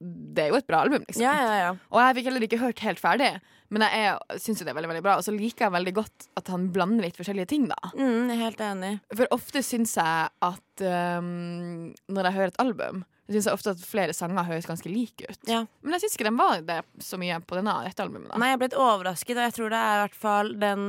[0.00, 1.24] det er jo et bra album, liksom.
[1.24, 1.70] Ja, ja, ja.
[1.90, 3.30] Og jeg fikk heller ikke hørt helt ferdig,
[3.72, 5.16] men jeg syns jo det er veldig veldig bra.
[5.18, 7.80] Og så liker jeg veldig godt at han blander litt forskjellige ting, da.
[7.96, 8.92] Mm, jeg er helt enig.
[9.14, 10.86] For ofte syns jeg at
[11.18, 15.24] um, når jeg hører et album, syns jeg ofte at flere sanger høres ganske like
[15.24, 15.40] ut.
[15.48, 15.64] Ja.
[15.80, 18.30] Men jeg syns ikke den var det så mye på denne, dette albumet.
[18.30, 20.88] da Nei, jeg ble litt overrasket, og jeg tror det er i hvert fall den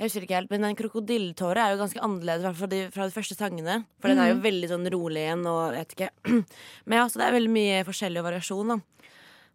[0.00, 3.12] jeg husker ikke helt, men den krokodilletåret er jo ganske annerledes fra de, fra de
[3.12, 3.74] første sangene.
[4.00, 6.08] For den er jo veldig sånn rolig igjen og vet ikke.
[6.88, 8.78] Men ja, så det er veldig mye forskjellig variasjon, da.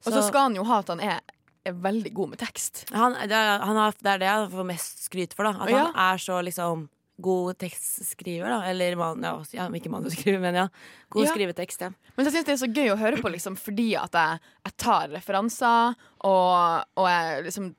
[0.05, 1.23] Og så skal han jo ha at han er,
[1.65, 2.83] er veldig god med tekst.
[2.93, 5.55] han, det, er, han har, det er det jeg får mest skryt for, da.
[5.65, 5.87] At Ja.
[5.87, 6.85] han er så liksom
[7.21, 8.57] god tekstskriver, da.
[8.67, 10.65] Eller man, ja, ikke manusskriver, men ja.
[11.13, 11.31] God Ja.
[11.31, 11.89] skrivetekst, ja.
[12.17, 14.75] Men jeg syns det er så gøy å høre på, liksom, fordi at jeg, jeg
[14.83, 15.95] tar referanser,
[16.27, 17.69] og, og jeg liksom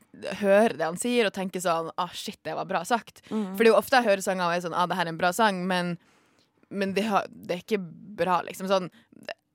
[0.40, 3.20] hører det han sier, og tenker sånn ah, shit, det var bra sagt.
[3.29, 5.12] For det er jo ofte jeg hører sanger og er sånn ah, det her er
[5.14, 5.96] en bra sang, men,
[6.70, 7.83] men det, det er ikke
[8.16, 8.68] bra, liksom.
[8.72, 8.88] Sånn,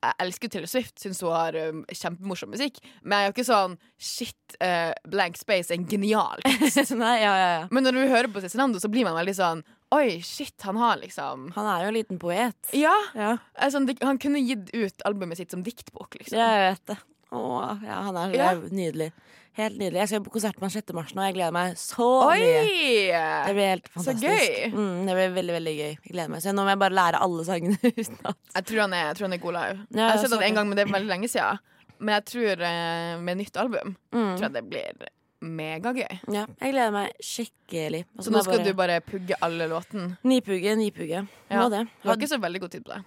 [0.01, 2.79] jeg elsker Taylor Swift, syns hun har um, kjempemorsom musikk.
[3.03, 6.95] Men jeg er jo ikke sånn shit, uh, Blank Space er en genial tekst.
[6.97, 7.67] Nei, ja, ja, ja.
[7.69, 9.61] Men når du hører på Cezinando, så blir man veldig sånn
[9.91, 12.55] Oi, shit, han har liksom Han er jo en liten poet.
[12.73, 12.93] Ja!
[13.13, 13.33] Ja,
[13.73, 16.39] Sånn, han kunne gitt ut albumet sitt som diktbok, liksom.
[16.39, 16.95] jeg vet det.
[17.35, 18.49] Åh, ja, han er, Ja.
[18.55, 19.09] er nydelig.
[19.57, 19.99] Helt nydelig.
[19.99, 20.93] Jeg skal på konsert med 6.
[20.95, 23.23] mars nå, jeg gleder meg så mye.
[23.47, 24.23] Det blir helt Så fantastisk.
[24.23, 24.71] gøy.
[24.71, 25.89] Mm, det blir veldig, veldig gøy.
[25.91, 26.41] Jeg gleder meg.
[26.45, 28.37] Så nå må jeg bare lære alle sangene utenat.
[28.55, 29.79] Jeg tror han er, jeg tror han er god live.
[29.91, 31.59] Ja, jeg har sett så han en gang, men det er veldig lenge siden.
[32.01, 34.31] Men jeg tror eh, med nytt album Mm.
[34.37, 35.09] tror jeg det blir
[35.41, 36.15] megagøy.
[36.31, 38.05] Ja, jeg gleder meg skikkelig.
[38.17, 40.17] Også Så nå skal bare- du bare pugge alle låtene.
[40.23, 41.27] Nipugge, nipugge.
[41.49, 41.59] Ja.
[41.63, 41.87] Må det.
[42.03, 43.03] Du har ikke så veldig god tid på det.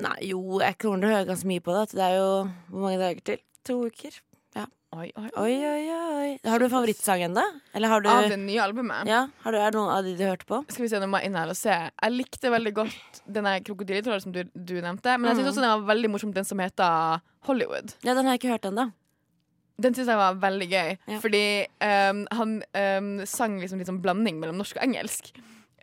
[0.00, 1.90] Nei, jo, jeg kommer til å høre ganske mye på det.
[1.98, 2.28] Det er jo
[2.70, 3.38] Hvor mange dager til?
[3.64, 4.20] To uker.
[4.90, 6.30] Oi, oi, Oi, oi, oi.
[6.50, 7.42] Har du en favorittsang ennå?
[7.78, 9.06] Eller har du Av det nye albumet.
[9.06, 10.58] Ja, har du, Er det noen av de du hørte på?
[10.66, 11.70] Skal vi se, nå må jeg inn her og se.
[11.70, 15.14] Jeg likte veldig godt den der krokodilletrollen som du, du nevnte.
[15.14, 15.42] Men jeg Mm.
[15.44, 17.94] syns også den var veldig morsom, den som heter Hollywood.
[18.02, 18.88] Ja, Den har jeg ikke hørt ennå.
[19.80, 21.20] Den syns jeg var veldig gøy, Ja.
[21.22, 21.44] fordi
[22.10, 25.30] um, han um, sang liksom litt sånn blanding mellom norsk og engelsk.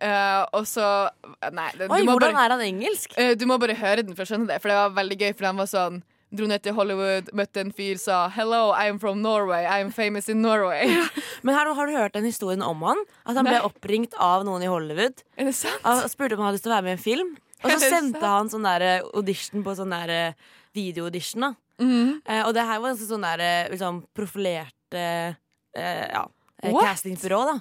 [0.04, 1.10] Uh, og så
[1.50, 3.16] Nei, det, Oi, hvordan bare, er han engelsk?
[3.18, 5.32] Uh, du må bare høre den for å skjønne det, for det var veldig gøy.
[5.34, 6.04] For han var sånn
[6.36, 9.64] Dro ned til Hollywood, møtte en fyr, sa 'Hello, I'm from Norway.
[9.66, 10.90] I'm famous in Norway'.
[11.44, 12.98] Men her, har du hørt den historien om han?
[13.26, 15.80] At han ble oppringt av noen i Hollywood er det sant?
[15.86, 17.38] og spurte om han hadde lyst til å være med i en film.
[17.64, 18.28] Og så sendte sant?
[18.28, 20.36] han sånn der eh, audition på sånn der
[20.76, 20.76] videoaudition.
[20.76, 21.42] video-audition.
[21.42, 22.22] da Mhm.
[22.26, 25.38] Eh, Og det her var ganske sånn der eh, liksom profilerte
[25.76, 26.26] eh, ja,
[26.64, 27.60] eh, castingbyrå, da.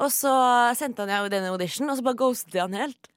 [0.00, 0.32] Og så
[0.78, 3.08] sendte han jo denne audition, og så bare ghostet han helt.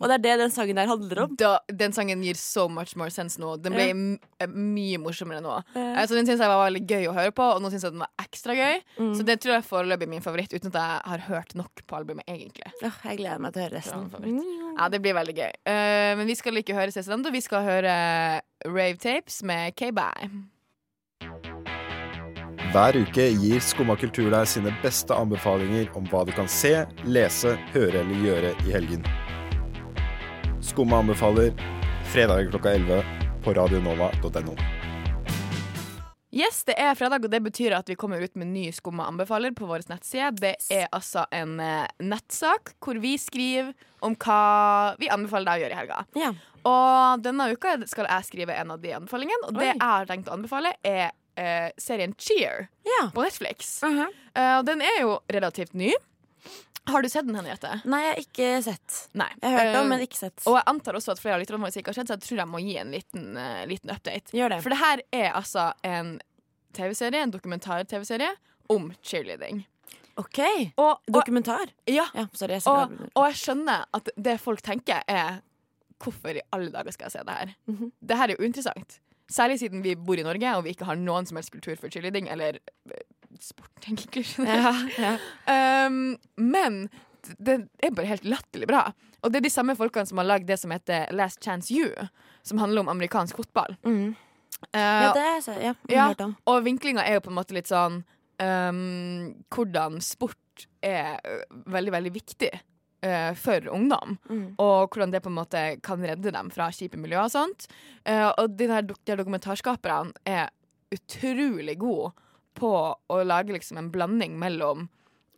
[0.00, 1.36] Og det er det den sangen der handler om.
[1.40, 3.54] Da, den sangen gir so much more sense nå.
[3.62, 4.18] Den ble Ja.
[4.44, 5.56] eh, mye morsommere nå.
[5.74, 6.04] Ja.
[6.06, 8.04] Så den syns jeg var veldig gøy å høre på, og nå syns jeg den
[8.04, 8.82] var ekstra gøy.
[8.98, 9.14] Mm.
[9.16, 11.96] Så det tror jeg foreløpig er min favoritt, uten at jeg har hørt nok på
[12.00, 12.68] albumet, egentlig.
[12.84, 14.42] Oh, jeg gleder meg til å høre resten.
[14.76, 15.52] Ja, det blir veldig gøy.
[15.66, 17.94] Uh, men vi skal ikke høre Cezinando, vi skal høre
[18.66, 20.30] Rave Tapes med K-Bye.
[22.74, 26.74] Hver uke gir Skumma kultur deg sine beste anbefalinger om hva du kan se,
[27.08, 29.06] lese, høre eller gjøre i helgen.
[30.76, 31.52] Skumma anbefaler
[32.12, 33.04] fredag klokka 11
[33.44, 34.52] på radionova.no.
[36.36, 39.54] Yes, det er fredag, og det betyr at vi kommer ut med ny Skumma anbefaler
[39.56, 40.34] på vår nettside.
[40.36, 43.70] Det er altså en eh, nettsak hvor vi skriver
[44.04, 44.36] om hva
[45.00, 46.02] vi anbefaler deg å gjøre i helga.
[46.20, 46.28] Ja.
[46.68, 49.70] Og denne uka skal jeg skrive en av de anbefalingene, og det Oi.
[49.72, 51.06] jeg har tenkt å anbefale, er
[51.40, 53.06] eh, serien Cheer Ja.
[53.16, 53.78] på Netflix.
[53.80, 54.12] Mhm.
[54.36, 55.94] Eh, og den er jo relativt ny.
[56.86, 57.80] Har du sett den, Henriette?
[57.84, 58.96] Nei, jeg har ikke sett.
[59.18, 59.28] Nei.
[59.42, 60.42] Jeg har hørt om, Eh, men ikke sett.
[60.46, 62.38] Og jeg antar også at flere av lytterne våre ikke har sett, så jeg tror
[62.42, 64.30] jeg må gi en liten, uh, liten update.
[64.36, 64.60] Gjør det.
[64.62, 66.12] For det her er altså en
[66.76, 68.30] TV-serie, en dokumentar-TV-serie
[68.70, 69.64] om cheerleading.
[70.16, 70.38] OK.
[70.76, 71.72] Og, og, Dokumentar.
[71.90, 72.54] ja, Ja, sorry.
[72.56, 75.42] Jeg og, og jeg skjønner at det folk tenker er
[75.96, 77.52] Hvorfor i alle dager skal jeg se det her?
[77.72, 77.90] Mhm.
[78.04, 78.98] Det her er uinteressant.
[79.32, 81.88] Særlig siden vi bor i Norge og vi ikke har noen som helst kultur for
[81.88, 82.58] cheerleading, eller
[83.40, 84.46] eh, tenker jeg.
[84.48, 85.86] ja, ja.
[85.86, 86.86] Um, men
[87.38, 88.84] det er bare helt latterlig bra.
[89.24, 91.90] Og det er de samme folkene som har lagd det som heter Last Chance You,
[92.46, 93.74] som handler om amerikansk fotball.
[93.86, 94.14] Mm.
[94.72, 95.56] Uh, ja, det er så.
[95.60, 96.06] Ja, ja.
[96.48, 98.00] og vinklinga er jo på en måte litt sånn
[98.40, 101.18] um, hvordan sport er
[101.68, 104.16] veldig, veldig viktig uh, for ungdom.
[104.30, 104.46] Mm.
[104.62, 107.68] Og hvordan det på en måte kan redde dem fra kjipe miljøer og sånt.
[108.08, 110.48] Uh, og de her de her dokumentarskaperne er
[110.94, 112.14] utrolig gode
[112.56, 112.70] på
[113.12, 114.86] å lage liksom en blanding mellom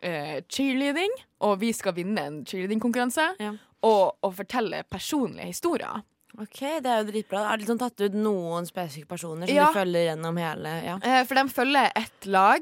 [0.01, 1.11] eh, cheerleading,
[1.43, 3.53] og vi skal vinne en cheerleading-konkurranse, Ja.
[3.83, 6.05] og å fortelle personlige historier.
[6.39, 7.41] Ok, Det er jo dritbra.
[7.49, 9.67] Har det liksom tatt ut noen spesifikke personer som Ja.
[9.73, 10.99] de følger gjennom hele ja.
[11.03, 12.61] Eh, for de følger ett lag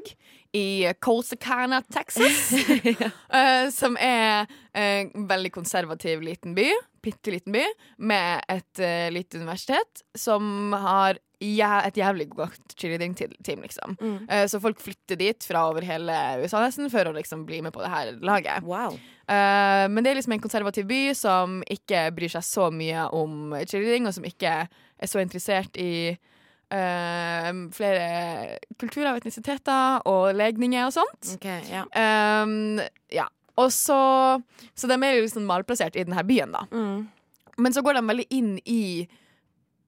[0.53, 2.53] i Colsacana, Texas,
[3.29, 6.71] eh, som er en veldig konservativ liten by,
[7.03, 7.65] bitte liten by,
[7.99, 13.97] med et eh, lite universitet som har et jævlig godt cheerleading-team, liksom.
[13.99, 14.15] Mm.
[14.25, 17.75] Uh, så folk flytter dit fra over hele USA nesten for å liksom bli med
[17.75, 18.65] på det her laget.
[18.65, 18.97] Wow.
[19.27, 23.53] Uh, men det er liksom en konservativ by som ikke bryr seg så mye om
[23.59, 26.17] cheerleading, og som ikke er så interessert i
[26.67, 31.29] Uh, flere kulturer og etnisiteter og legninger og sånt.
[31.37, 31.85] Okay, ja.
[32.43, 33.29] Um, ja.
[33.55, 34.41] Og så
[34.75, 36.65] Så de er jo liksom malplassert i denne byen, da.
[36.67, 37.07] Mm.
[37.57, 39.07] Men så går de veldig inn i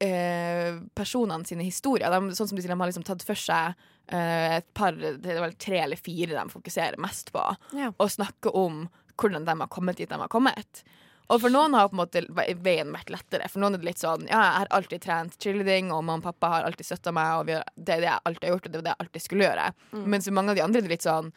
[0.04, 2.10] eh, personene sine historier.
[2.12, 3.76] De, sånn som de, sier, de har liksom tatt for seg
[4.08, 7.44] eh, et par Det er vel tre eller fire de fokuserer mest på,
[7.78, 7.92] Ja.
[7.98, 8.88] og snakker om
[9.20, 10.84] hvordan de har kommet dit de har kommet.
[11.30, 12.22] Og for noen har på en måte
[12.64, 13.46] veien vært lettere.
[13.52, 16.24] For noen er det litt sånn Ja, jeg har alltid trent cheerleading, og mamma og
[16.32, 18.80] pappa har alltid støtta meg, og det er det jeg alltid har gjort, og det
[18.80, 19.68] er det jeg alltid skulle gjøre.
[19.94, 20.06] Mm.
[20.16, 21.30] Mens for mange av de andre er det litt sånn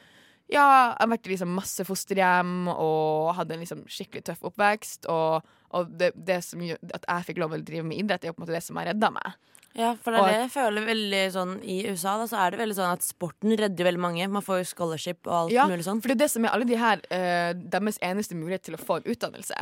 [0.52, 5.08] Ja, jeg har vært i liksom masse fosterhjem og hadde en liksom skikkelig tøff oppvekst.
[5.12, 8.36] Og, og det, det som at jeg fikk lov å drive med idrett, er jo
[8.36, 9.38] på en måte det som har redda meg.
[9.72, 12.52] Ja, for det Og er det jeg føler veldig sånn I USA da, så er
[12.52, 14.26] det veldig sånn at sporten redder veldig mange.
[14.28, 16.02] Man får jo scholarship og alt Ja, mulig sånn.
[16.04, 18.82] for det er det som er alle de her uh, Deres eneste mulighet til å
[18.82, 19.56] få en utdannelse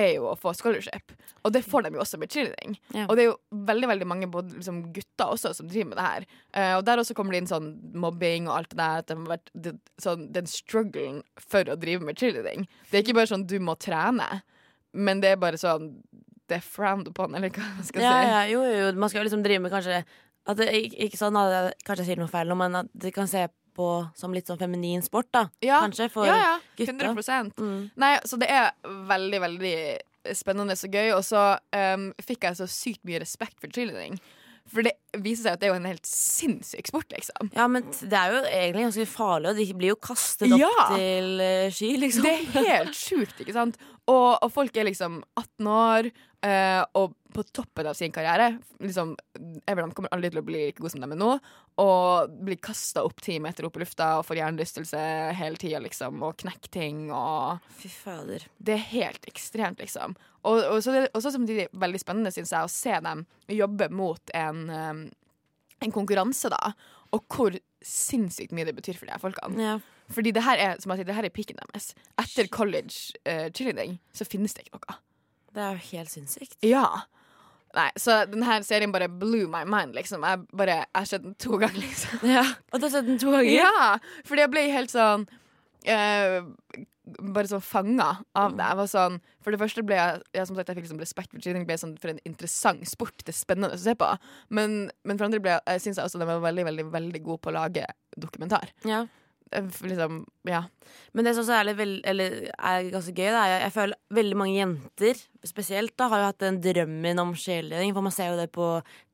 [0.00, 1.12] er jo å få scholarship.
[1.44, 2.76] Og det får de jo også med cheerleading.
[2.96, 3.06] Ja.
[3.06, 6.06] Og det er jo veldig veldig mange både liksom, gutter også som driver med det
[6.06, 6.26] her.
[6.56, 7.70] Uh, og der også kommer det inn sånn
[8.02, 9.02] mobbing og alt det der.
[9.04, 12.66] At det har vært det, sånn, den strugglen for å drive med cheerleading.
[12.90, 14.28] Det er ikke bare sånn du må trene,
[14.92, 15.92] men det er bare sånn
[16.50, 18.30] Det er frowned upon, eller hva man skal Ja, si.
[18.32, 20.00] ja, jo, jo, man skal jo liksom drive med kanskje
[20.50, 22.88] at det, ikke, ikke sånn at jeg, Kanskje jeg sier noe feil nå, men at
[23.04, 23.44] de kan se
[23.80, 23.88] på
[24.18, 25.46] som litt sånn feminin sport, da.
[25.64, 26.92] Ja, Kanskje for ja, ja, gutta.
[26.92, 27.90] 100 Mm.
[28.00, 28.70] Nei, så det er
[29.08, 29.76] veldig, veldig
[30.36, 31.14] spennende og gøy.
[31.16, 34.20] Og så um, fikk jeg så sykt mye respekt for cheerleading.
[34.70, 37.50] For det viser seg at det er jo en helt sinnssyk sport, liksom.
[37.56, 40.72] Ja, men det er jo egentlig ganske farlig, og de blir jo kastet opp Ja.
[40.94, 42.26] til eh, sky, liksom.
[42.28, 43.80] Det er helt sjukt, ikke sant?
[44.10, 46.10] Og, og folk er liksom 18 år
[46.42, 48.56] eh, og på toppen av sin karriere.
[48.82, 49.12] Liksom,
[49.70, 51.28] Everland kommer aldri til å bli like god som de er nå.
[51.78, 55.02] Og blir kasta opp ti meter opp i lufta og får hjernerystelse
[55.38, 56.18] hele tida, liksom.
[56.26, 58.48] Og knekker ting og Fy fader.
[58.58, 60.16] Det er helt ekstremt, liksom.
[60.42, 63.22] Og, og så det også samtidig veldig spennende, syns jeg, å se dem
[63.54, 64.99] jobbe mot en, um,
[65.84, 66.72] en konkurranse, da.
[67.16, 69.60] Og hvor sinnssykt mye det betyr for de her folkene.
[69.62, 69.78] Ja.
[70.10, 71.92] Fordi det her er som jeg sier, det her er piken deres.
[72.20, 74.98] Etter college uh, cheerleading så finnes det ikke noe.
[75.54, 76.56] Det er jo helt sinnssykt.
[76.66, 76.84] Ja.
[77.74, 80.24] Nei, så denne serien bare blew my mind, liksom.
[80.26, 82.24] Jeg bare, jeg har sett den to ganger, liksom.
[82.26, 83.50] Ja, Og du har sett den to ganger?
[83.54, 85.26] Ja, fordi jeg ble helt sånn
[85.86, 86.40] eh,
[87.18, 88.66] Bare sånn fanga av det.
[88.66, 91.34] Jeg var sånn For det første ble jeg ja, som sagt, jeg fikk liksom respekt
[91.34, 91.66] for cheating.
[91.68, 93.16] Ble sånn for en interessant sport.
[93.24, 94.10] Det er spennende å se på.
[94.54, 97.24] Men, men for andre ble jeg, jeg synes jeg også de var veldig veldig, veldig
[97.26, 97.86] gode på å lage
[98.20, 98.72] dokumentar.
[98.88, 99.04] Ja.
[99.52, 100.62] Eh, Liksom, ja
[101.12, 104.36] Men det som også er, veld, eller er ganske gøy, da, jeg, jeg føler veldig
[104.38, 107.94] mange jenter spesielt da, har jo hatt den drømmen om cheerleading.
[107.96, 108.66] For man ser jo det på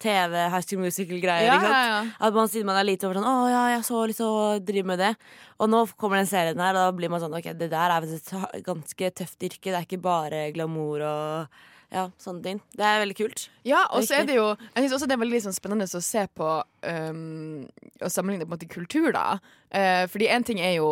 [0.02, 1.46] TV, High School Musical-greier.
[1.48, 2.00] Ja, ja, ja.
[2.28, 4.90] At man siden man er lite over sånn 'Å ja, jeg så litt og driver
[4.92, 5.14] med det'.
[5.60, 8.02] Og nå kommer den serien her, og da blir man sånn 'OK, det der er
[8.02, 9.72] et ganske tøft yrke'.
[9.72, 11.48] Det er ikke bare glamour og
[11.92, 12.60] ja, sånne ting.
[12.74, 13.44] Det er veldig kult.
[13.66, 16.02] Ja, og så er det jo Jeg synes også det er veldig liksom spennende å
[16.02, 16.48] se på
[16.82, 17.60] um,
[18.02, 19.38] Og sammenligne på en måte kultur, da.
[19.70, 20.88] Uh, fordi én ting er jo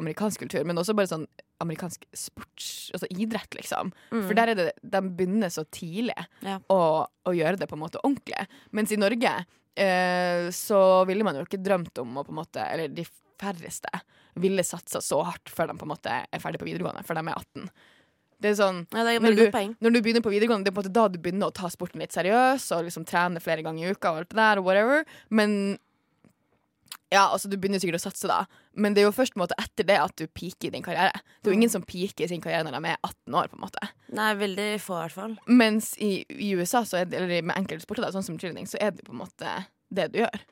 [0.00, 1.28] amerikansk kultur, men også bare sånn
[1.60, 2.88] amerikansk sports...
[2.96, 3.92] Altså idrett, liksom.
[4.10, 4.22] Mm.
[4.24, 6.58] For der er det De begynner så tidlig Ja.
[6.72, 8.46] å, å gjøre det på en måte ordentlig.
[8.76, 12.64] Mens i Norge uh, så ville man jo ikke drømt om å på en måte
[12.64, 13.06] Eller de
[13.40, 14.02] færreste
[14.40, 17.24] ville satsa så hardt før de på en måte er ferdig på videregående, før de
[17.32, 17.70] er 18.
[18.40, 19.44] Det er sånn Ja, det er når du,
[19.84, 21.68] når du begynner på videregående, det er på en måte da du begynner å ta
[21.72, 24.68] sporten litt seriøs og liksom trene flere ganger i uka og alt det der, og
[24.68, 25.04] whatever.
[25.28, 25.78] Men
[27.10, 28.44] ja, altså du begynner sikkert å satse da,
[28.78, 31.20] men det er jo først måte etter det at du peaker i din karriere.
[31.40, 33.58] Det er jo ingen som peaker i sin karriere når de er 18 år, på
[33.58, 33.90] en måte.
[34.14, 35.34] Nei, veldig få, i hvert fall.
[35.50, 38.78] Mens i, i USA, så det, eller med enkelte sporter, da, sånn som cheerleading, så
[38.80, 39.56] er det på en måte
[39.90, 40.46] det du gjør.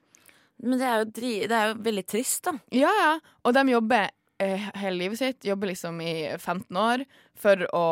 [0.67, 2.57] Men det er jo, det er jo veldig trist, da.
[2.75, 3.13] Ja, ja.
[3.47, 5.45] Og de jobber hele livet sitt.
[5.45, 7.05] Jobber liksom i 15 år
[7.39, 7.85] for å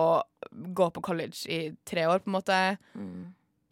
[0.52, 2.60] gå på college i tre år, på en måte.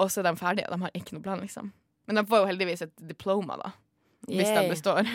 [0.03, 0.71] Og så er de ferdige.
[0.73, 1.71] De har ikke noe plan, liksom.
[2.07, 3.73] Men de får jo heldigvis et diploma, da.
[4.25, 5.07] Hvis de består.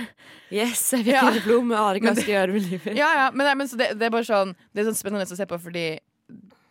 [0.53, 1.27] Yes, jeg fikk Ja.
[1.29, 1.71] et diplom.
[1.73, 2.95] Jeg aner ikke hva jeg skal gjøre med livet.
[2.97, 3.27] ja, ja.
[3.33, 5.57] Men, men så det, det er bare sånn Det er sånn spennende å se på,
[5.61, 5.85] fordi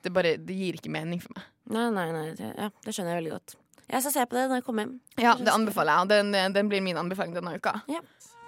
[0.06, 1.48] det, bare, det gir ikke mening for meg.
[1.74, 2.28] Nei, nei, nei.
[2.38, 3.56] Det, ja, det skjønner jeg veldig godt.
[3.88, 4.94] Jeg skal se på det når jeg kommer hjem.
[5.18, 7.74] Ja, det anbefaler jeg, den, den blir min anbefaling denne uka.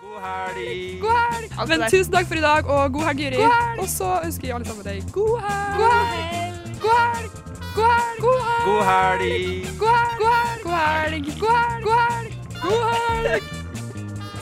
[0.01, 1.69] God helg!
[1.69, 3.43] Men tusen takk for i dag, og god helg, Juri.
[3.83, 5.77] Og så ønsker jeg alle sammen deg god helg.
[5.81, 6.55] God helg.
[6.81, 7.31] God helg.
[7.77, 8.21] God helg.
[8.65, 9.67] God helg!
[9.81, 10.17] God helg.
[10.21, 11.27] God helg.
[11.41, 11.85] God helg.
[11.85, 12.33] God helg.
[12.63, 13.45] God helg.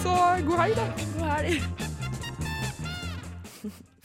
[0.02, 0.14] Så
[0.46, 0.86] god helg, da.
[1.18, 1.58] God helg.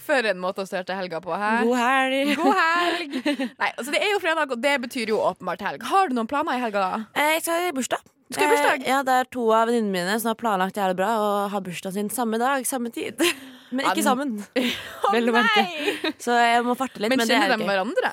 [0.03, 1.61] For en måte å starte helga på her.
[1.63, 2.33] God helg.
[2.41, 3.13] God helg.
[3.61, 5.85] Nei, altså Det er jo fredag, og det betyr jo åpenbart helg.
[5.93, 6.79] Har du noen planer i helga?
[6.83, 7.05] da?
[7.15, 8.01] Eh, Jeg skal i bursdag.
[8.33, 8.83] Skal ha bursdag?
[8.83, 11.63] Eh, ja, Det er to av venninnene mine som har planlagt jævlig bra og har
[11.65, 13.21] bursdagen sin samme dag, samme tid.
[13.73, 14.35] Men ikke sammen.
[15.09, 15.65] Å nei!
[16.21, 17.13] Så jeg må farte litt.
[17.13, 18.11] Men Men, kjenner er de hverandre?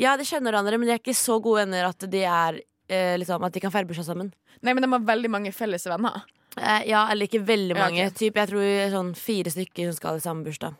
[0.00, 3.16] Ja, de kjenner hverandre, men de er ikke så gode venner at de er eh,
[3.20, 4.30] liksom, At de kan feire bursdag sammen.
[4.60, 6.22] Nei, men de har veldig mange felles venner.
[6.56, 8.06] Eh, ja, eller ikke veldig Ja, mange.
[8.16, 10.78] Typ, jeg tror sånn fire stykker som skal i samme bursdag.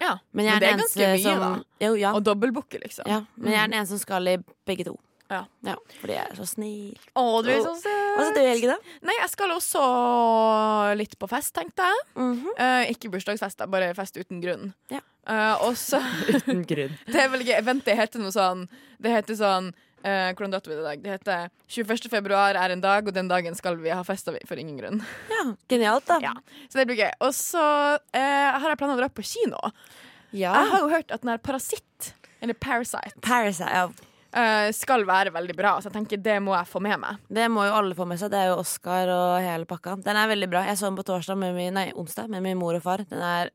[0.00, 1.48] Ja, Men er det er ganske mye, som da.
[1.84, 2.14] jo, ja.
[2.16, 3.04] Og dobbeltbooke, liksom.
[3.10, 3.18] ja.
[3.36, 4.36] Men jeg er den eneste som skal i
[4.68, 4.94] begge to.
[5.30, 5.44] Ja.
[5.62, 6.96] Ja, fordi jeg er så snill.
[7.14, 8.96] Å, du er så Hva skal du i helgen, da?
[9.06, 9.84] Nei, jeg skal også
[10.98, 12.02] litt på fest, tenkte jeg.
[12.56, 14.72] Eh, ikke bursdagsfest, bare fest uten grunn.
[14.90, 15.04] Ja.
[15.28, 16.00] Uh, og så
[16.34, 16.96] Uten grunn.
[17.12, 17.58] Det er veldig gøy.
[17.84, 18.62] det heter noe sånn
[18.98, 21.02] Det heter sånn uh, hvordan dato er det i dag?
[21.04, 22.08] Det heter 21.
[22.10, 25.02] februar er en dag, og den dagen skal vi ha festa for ingen grunn.
[25.30, 26.18] Ja, Genialt, da.
[26.24, 26.34] Ja,
[26.68, 27.12] så det blir gøy.
[27.20, 27.62] Og så
[28.16, 29.60] eh, har jeg planer å dra på kino.
[30.32, 30.54] Ja.
[30.56, 34.09] Jeg har jo hørt at den her Parasitt, eller Parasite, Parasite, ja.
[34.36, 37.24] Eh, skal være veldig bra, så jeg tenker det må jeg få med meg.
[37.30, 38.32] Det må jo alle få med seg.
[38.32, 39.96] Det er jo Oscar og hele pakka.
[40.04, 40.66] Den er veldig bra.
[40.68, 43.04] Jeg så den på torsdag med min, nei, onsdag med min mor og far.
[43.10, 43.52] Den er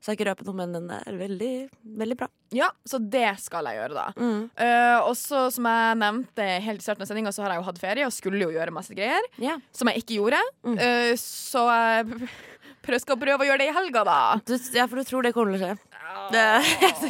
[0.00, 1.54] Skal ikke røpe noe, men den er veldig,
[2.00, 2.28] veldig bra.
[2.56, 4.04] Ja, så det skal jeg gjøre, da.
[4.16, 4.46] Mm.
[4.56, 7.66] Uh, og så, som jeg nevnte helt i starten av sendinga, så har jeg jo
[7.66, 9.26] hatt ferie og skulle jo gjøre masse greier.
[9.42, 9.60] Yeah.
[9.76, 10.40] Som jeg ikke gjorde.
[10.64, 10.78] Mm.
[10.80, 12.30] Uh, så jeg
[12.86, 14.20] prøv, skal prøve å gjøre det i helga, da.
[14.48, 15.89] Du, ja, for du tror det kommer til å skje.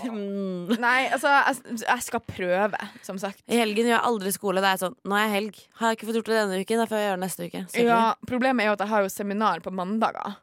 [0.00, 0.70] Mm.
[0.80, 3.42] Nei, altså, jeg, jeg skal prøve, som sagt.
[3.50, 4.62] I helgen gjør jeg aldri skole.
[4.64, 5.60] Det er sånn, Nå er jeg helg.
[5.80, 7.62] Har jeg ikke fått gjort det denne uken, da får jeg gjøre det neste uke.
[7.72, 7.90] Sikkert.
[7.90, 10.36] Ja, problemet er jo at jeg har jo seminar på mandager.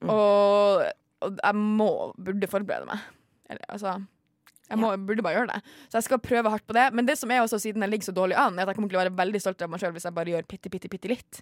[0.00, 0.12] Mm.
[0.14, 0.86] Og,
[1.24, 3.04] og jeg må, burde forberede meg.
[3.50, 3.98] Eller, altså
[4.70, 5.76] jeg må, burde bare gjøre det.
[5.90, 6.86] Så jeg skal prøve hardt på det.
[6.94, 8.92] Men det som er også siden jeg ligger så dårlig an, er at jeg kommer
[8.92, 11.10] til å være veldig stolt av meg sjøl hvis jeg bare gjør bitte, bitte, bitte
[11.10, 11.40] litt.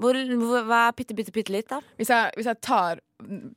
[0.00, 1.78] Hvor, hvor, hva er bitte, bitte, bitte litt, da?
[2.00, 3.00] Hvis jeg, hvis jeg tar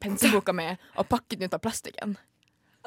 [0.04, 2.14] penselboka mi og pakker den ut av plastikken.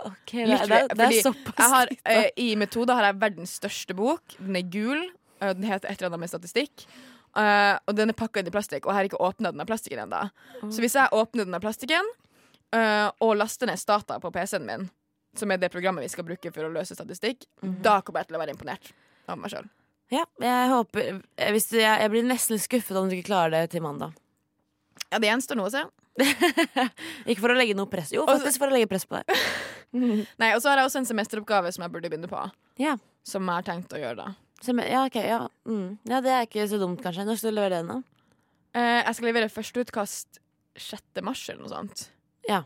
[0.01, 4.37] Ok, det, det, det, er såpass har, uh, I Metode har jeg verdens største bok.
[4.39, 5.03] Den er gul.
[5.43, 6.87] Uh, Den heter et eller annet med statistikk.
[7.37, 9.69] Uh, og den er pakka inn i plastikk, og jeg har ikke åpna den av
[9.69, 10.23] plastikken ennå.
[10.63, 10.71] Mm.
[10.73, 12.15] Så hvis jeg åpner den av plastikken
[12.71, 14.85] og laster ned Stata på PC-en min,
[15.35, 17.81] som er det programmet vi skal bruke for å løse statistikk, Mhm.
[17.83, 18.93] da kommer jeg til å være imponert
[19.27, 19.67] av meg sjøl.
[20.11, 23.70] Ja, jeg håper eh, jeg, jeg blir nesten litt skuffet om du ikke klarer det
[23.75, 24.16] til mandag.
[25.11, 25.85] Ja, det gjenstår noe å se.
[27.31, 29.31] Ikke for å legge noe press Jo, faktisk for å legge press på deg.
[30.40, 32.42] Nei, Og så har jeg også en semesteroppgave som jeg burde begynne på.
[32.83, 32.96] Ja.
[33.27, 34.33] Som jeg har tenkt å gjøre da.
[34.61, 35.40] Sem ja, ok, ja.
[35.64, 35.96] Mm.
[36.11, 37.25] ja, det er ikke så dumt, kanskje.
[37.25, 38.27] Når skal du levere den, da?
[38.77, 40.40] Eh, jeg skal levere førsteutkast
[40.79, 41.23] 6.
[41.27, 42.05] mars eller noe sånt.
[42.49, 42.62] Ja.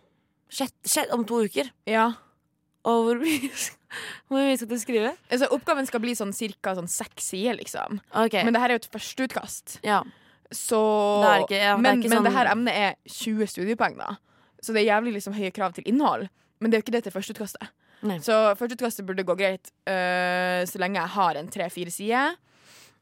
[0.52, 1.70] Sjett, sjett, om to uker?
[1.88, 2.10] Ja.
[2.84, 3.48] Og hvor mye,
[4.28, 5.12] hvor mye skal du skrive?
[5.32, 6.74] Altså, oppgaven skal bli sånn ca.
[6.76, 8.00] sånn seks sider, liksom.
[8.12, 8.44] Okay.
[8.44, 9.78] Men det her er jo et førsteutkast.
[9.86, 10.02] Ja.
[10.54, 10.78] Så
[11.22, 14.16] Det er ikke- ja, Men, ikke men sånn- det her emnet er 20 studiepoeng, da.
[14.62, 16.28] Så det er jævlig liksom høye krav til innhold.
[16.60, 17.68] Men det er jo ikke det til førsteutkastet.
[18.04, 18.18] Nei.
[18.18, 22.36] Så førsteutkastet burde gå greit uh, så lenge jeg har en tre-fire sider,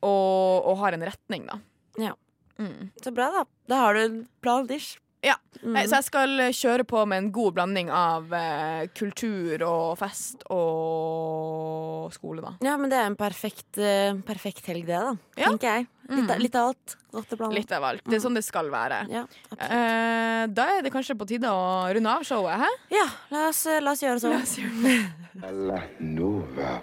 [0.02, 1.58] og, og har en retning, da.
[1.98, 2.12] Ja.
[2.58, 2.90] Mm.
[3.02, 3.44] Så bra, da.
[3.68, 4.98] Da har du en plan dish.
[5.22, 5.36] Ja.
[5.62, 5.76] Mm.
[5.76, 9.92] Nei, så jeg skal øh, kjøre på med en god blanding av øh, kultur og
[10.00, 12.52] fest og skole, da.
[12.66, 15.12] Ja, men det er en perfekt, eh, perfekt helg, det, da.
[15.38, 15.52] Ja.
[15.52, 15.86] Tenker jeg.
[16.12, 16.42] Litt, av- Mm.
[16.42, 16.96] litt av alt.
[17.14, 17.54] Godt å blande.
[17.56, 18.02] Litt av alt.
[18.04, 18.98] Det er sånn det skal være.
[19.08, 22.68] Ja, Eh, da er det kanskje på tide å runde av showet, hæ?
[22.90, 25.68] ja la, oss, eh, la oss gjøre det sånn.
[25.68, 26.82] La Nova.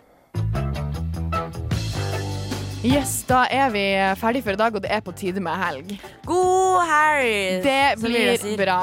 [2.79, 3.81] Yes, da er vi
[4.21, 5.89] ferdig for i dag, og det er på tide med helg.
[6.23, 7.65] God helg!
[7.65, 8.77] Det blir bra.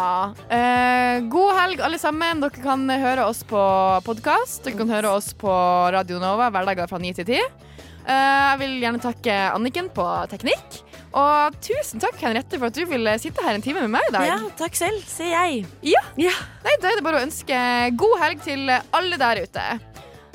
[0.53, 2.43] Eh, god helg, alle sammen.
[2.45, 3.63] Dere kan høre oss på
[4.05, 4.61] podkast.
[4.67, 5.55] Dere kan høre oss på
[5.97, 7.39] Radio Nova hverdager fra 9 til 10.
[7.41, 10.05] Eh, jeg vil gjerne takke Anniken på
[10.35, 10.83] teknikk.
[11.17, 14.15] Og tusen takk, Henriette, for at du ville sitte her en time med meg i
[14.19, 14.29] dag.
[14.29, 15.65] Ja, takk selv, sier jeg.
[15.95, 16.05] Ja.
[16.21, 16.37] Ja.
[16.69, 17.65] Nei, da er det bare å ønske
[17.97, 19.67] god helg til alle der ute.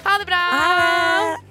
[0.01, 0.43] Ha det bra!
[0.49, 1.50] Ha det!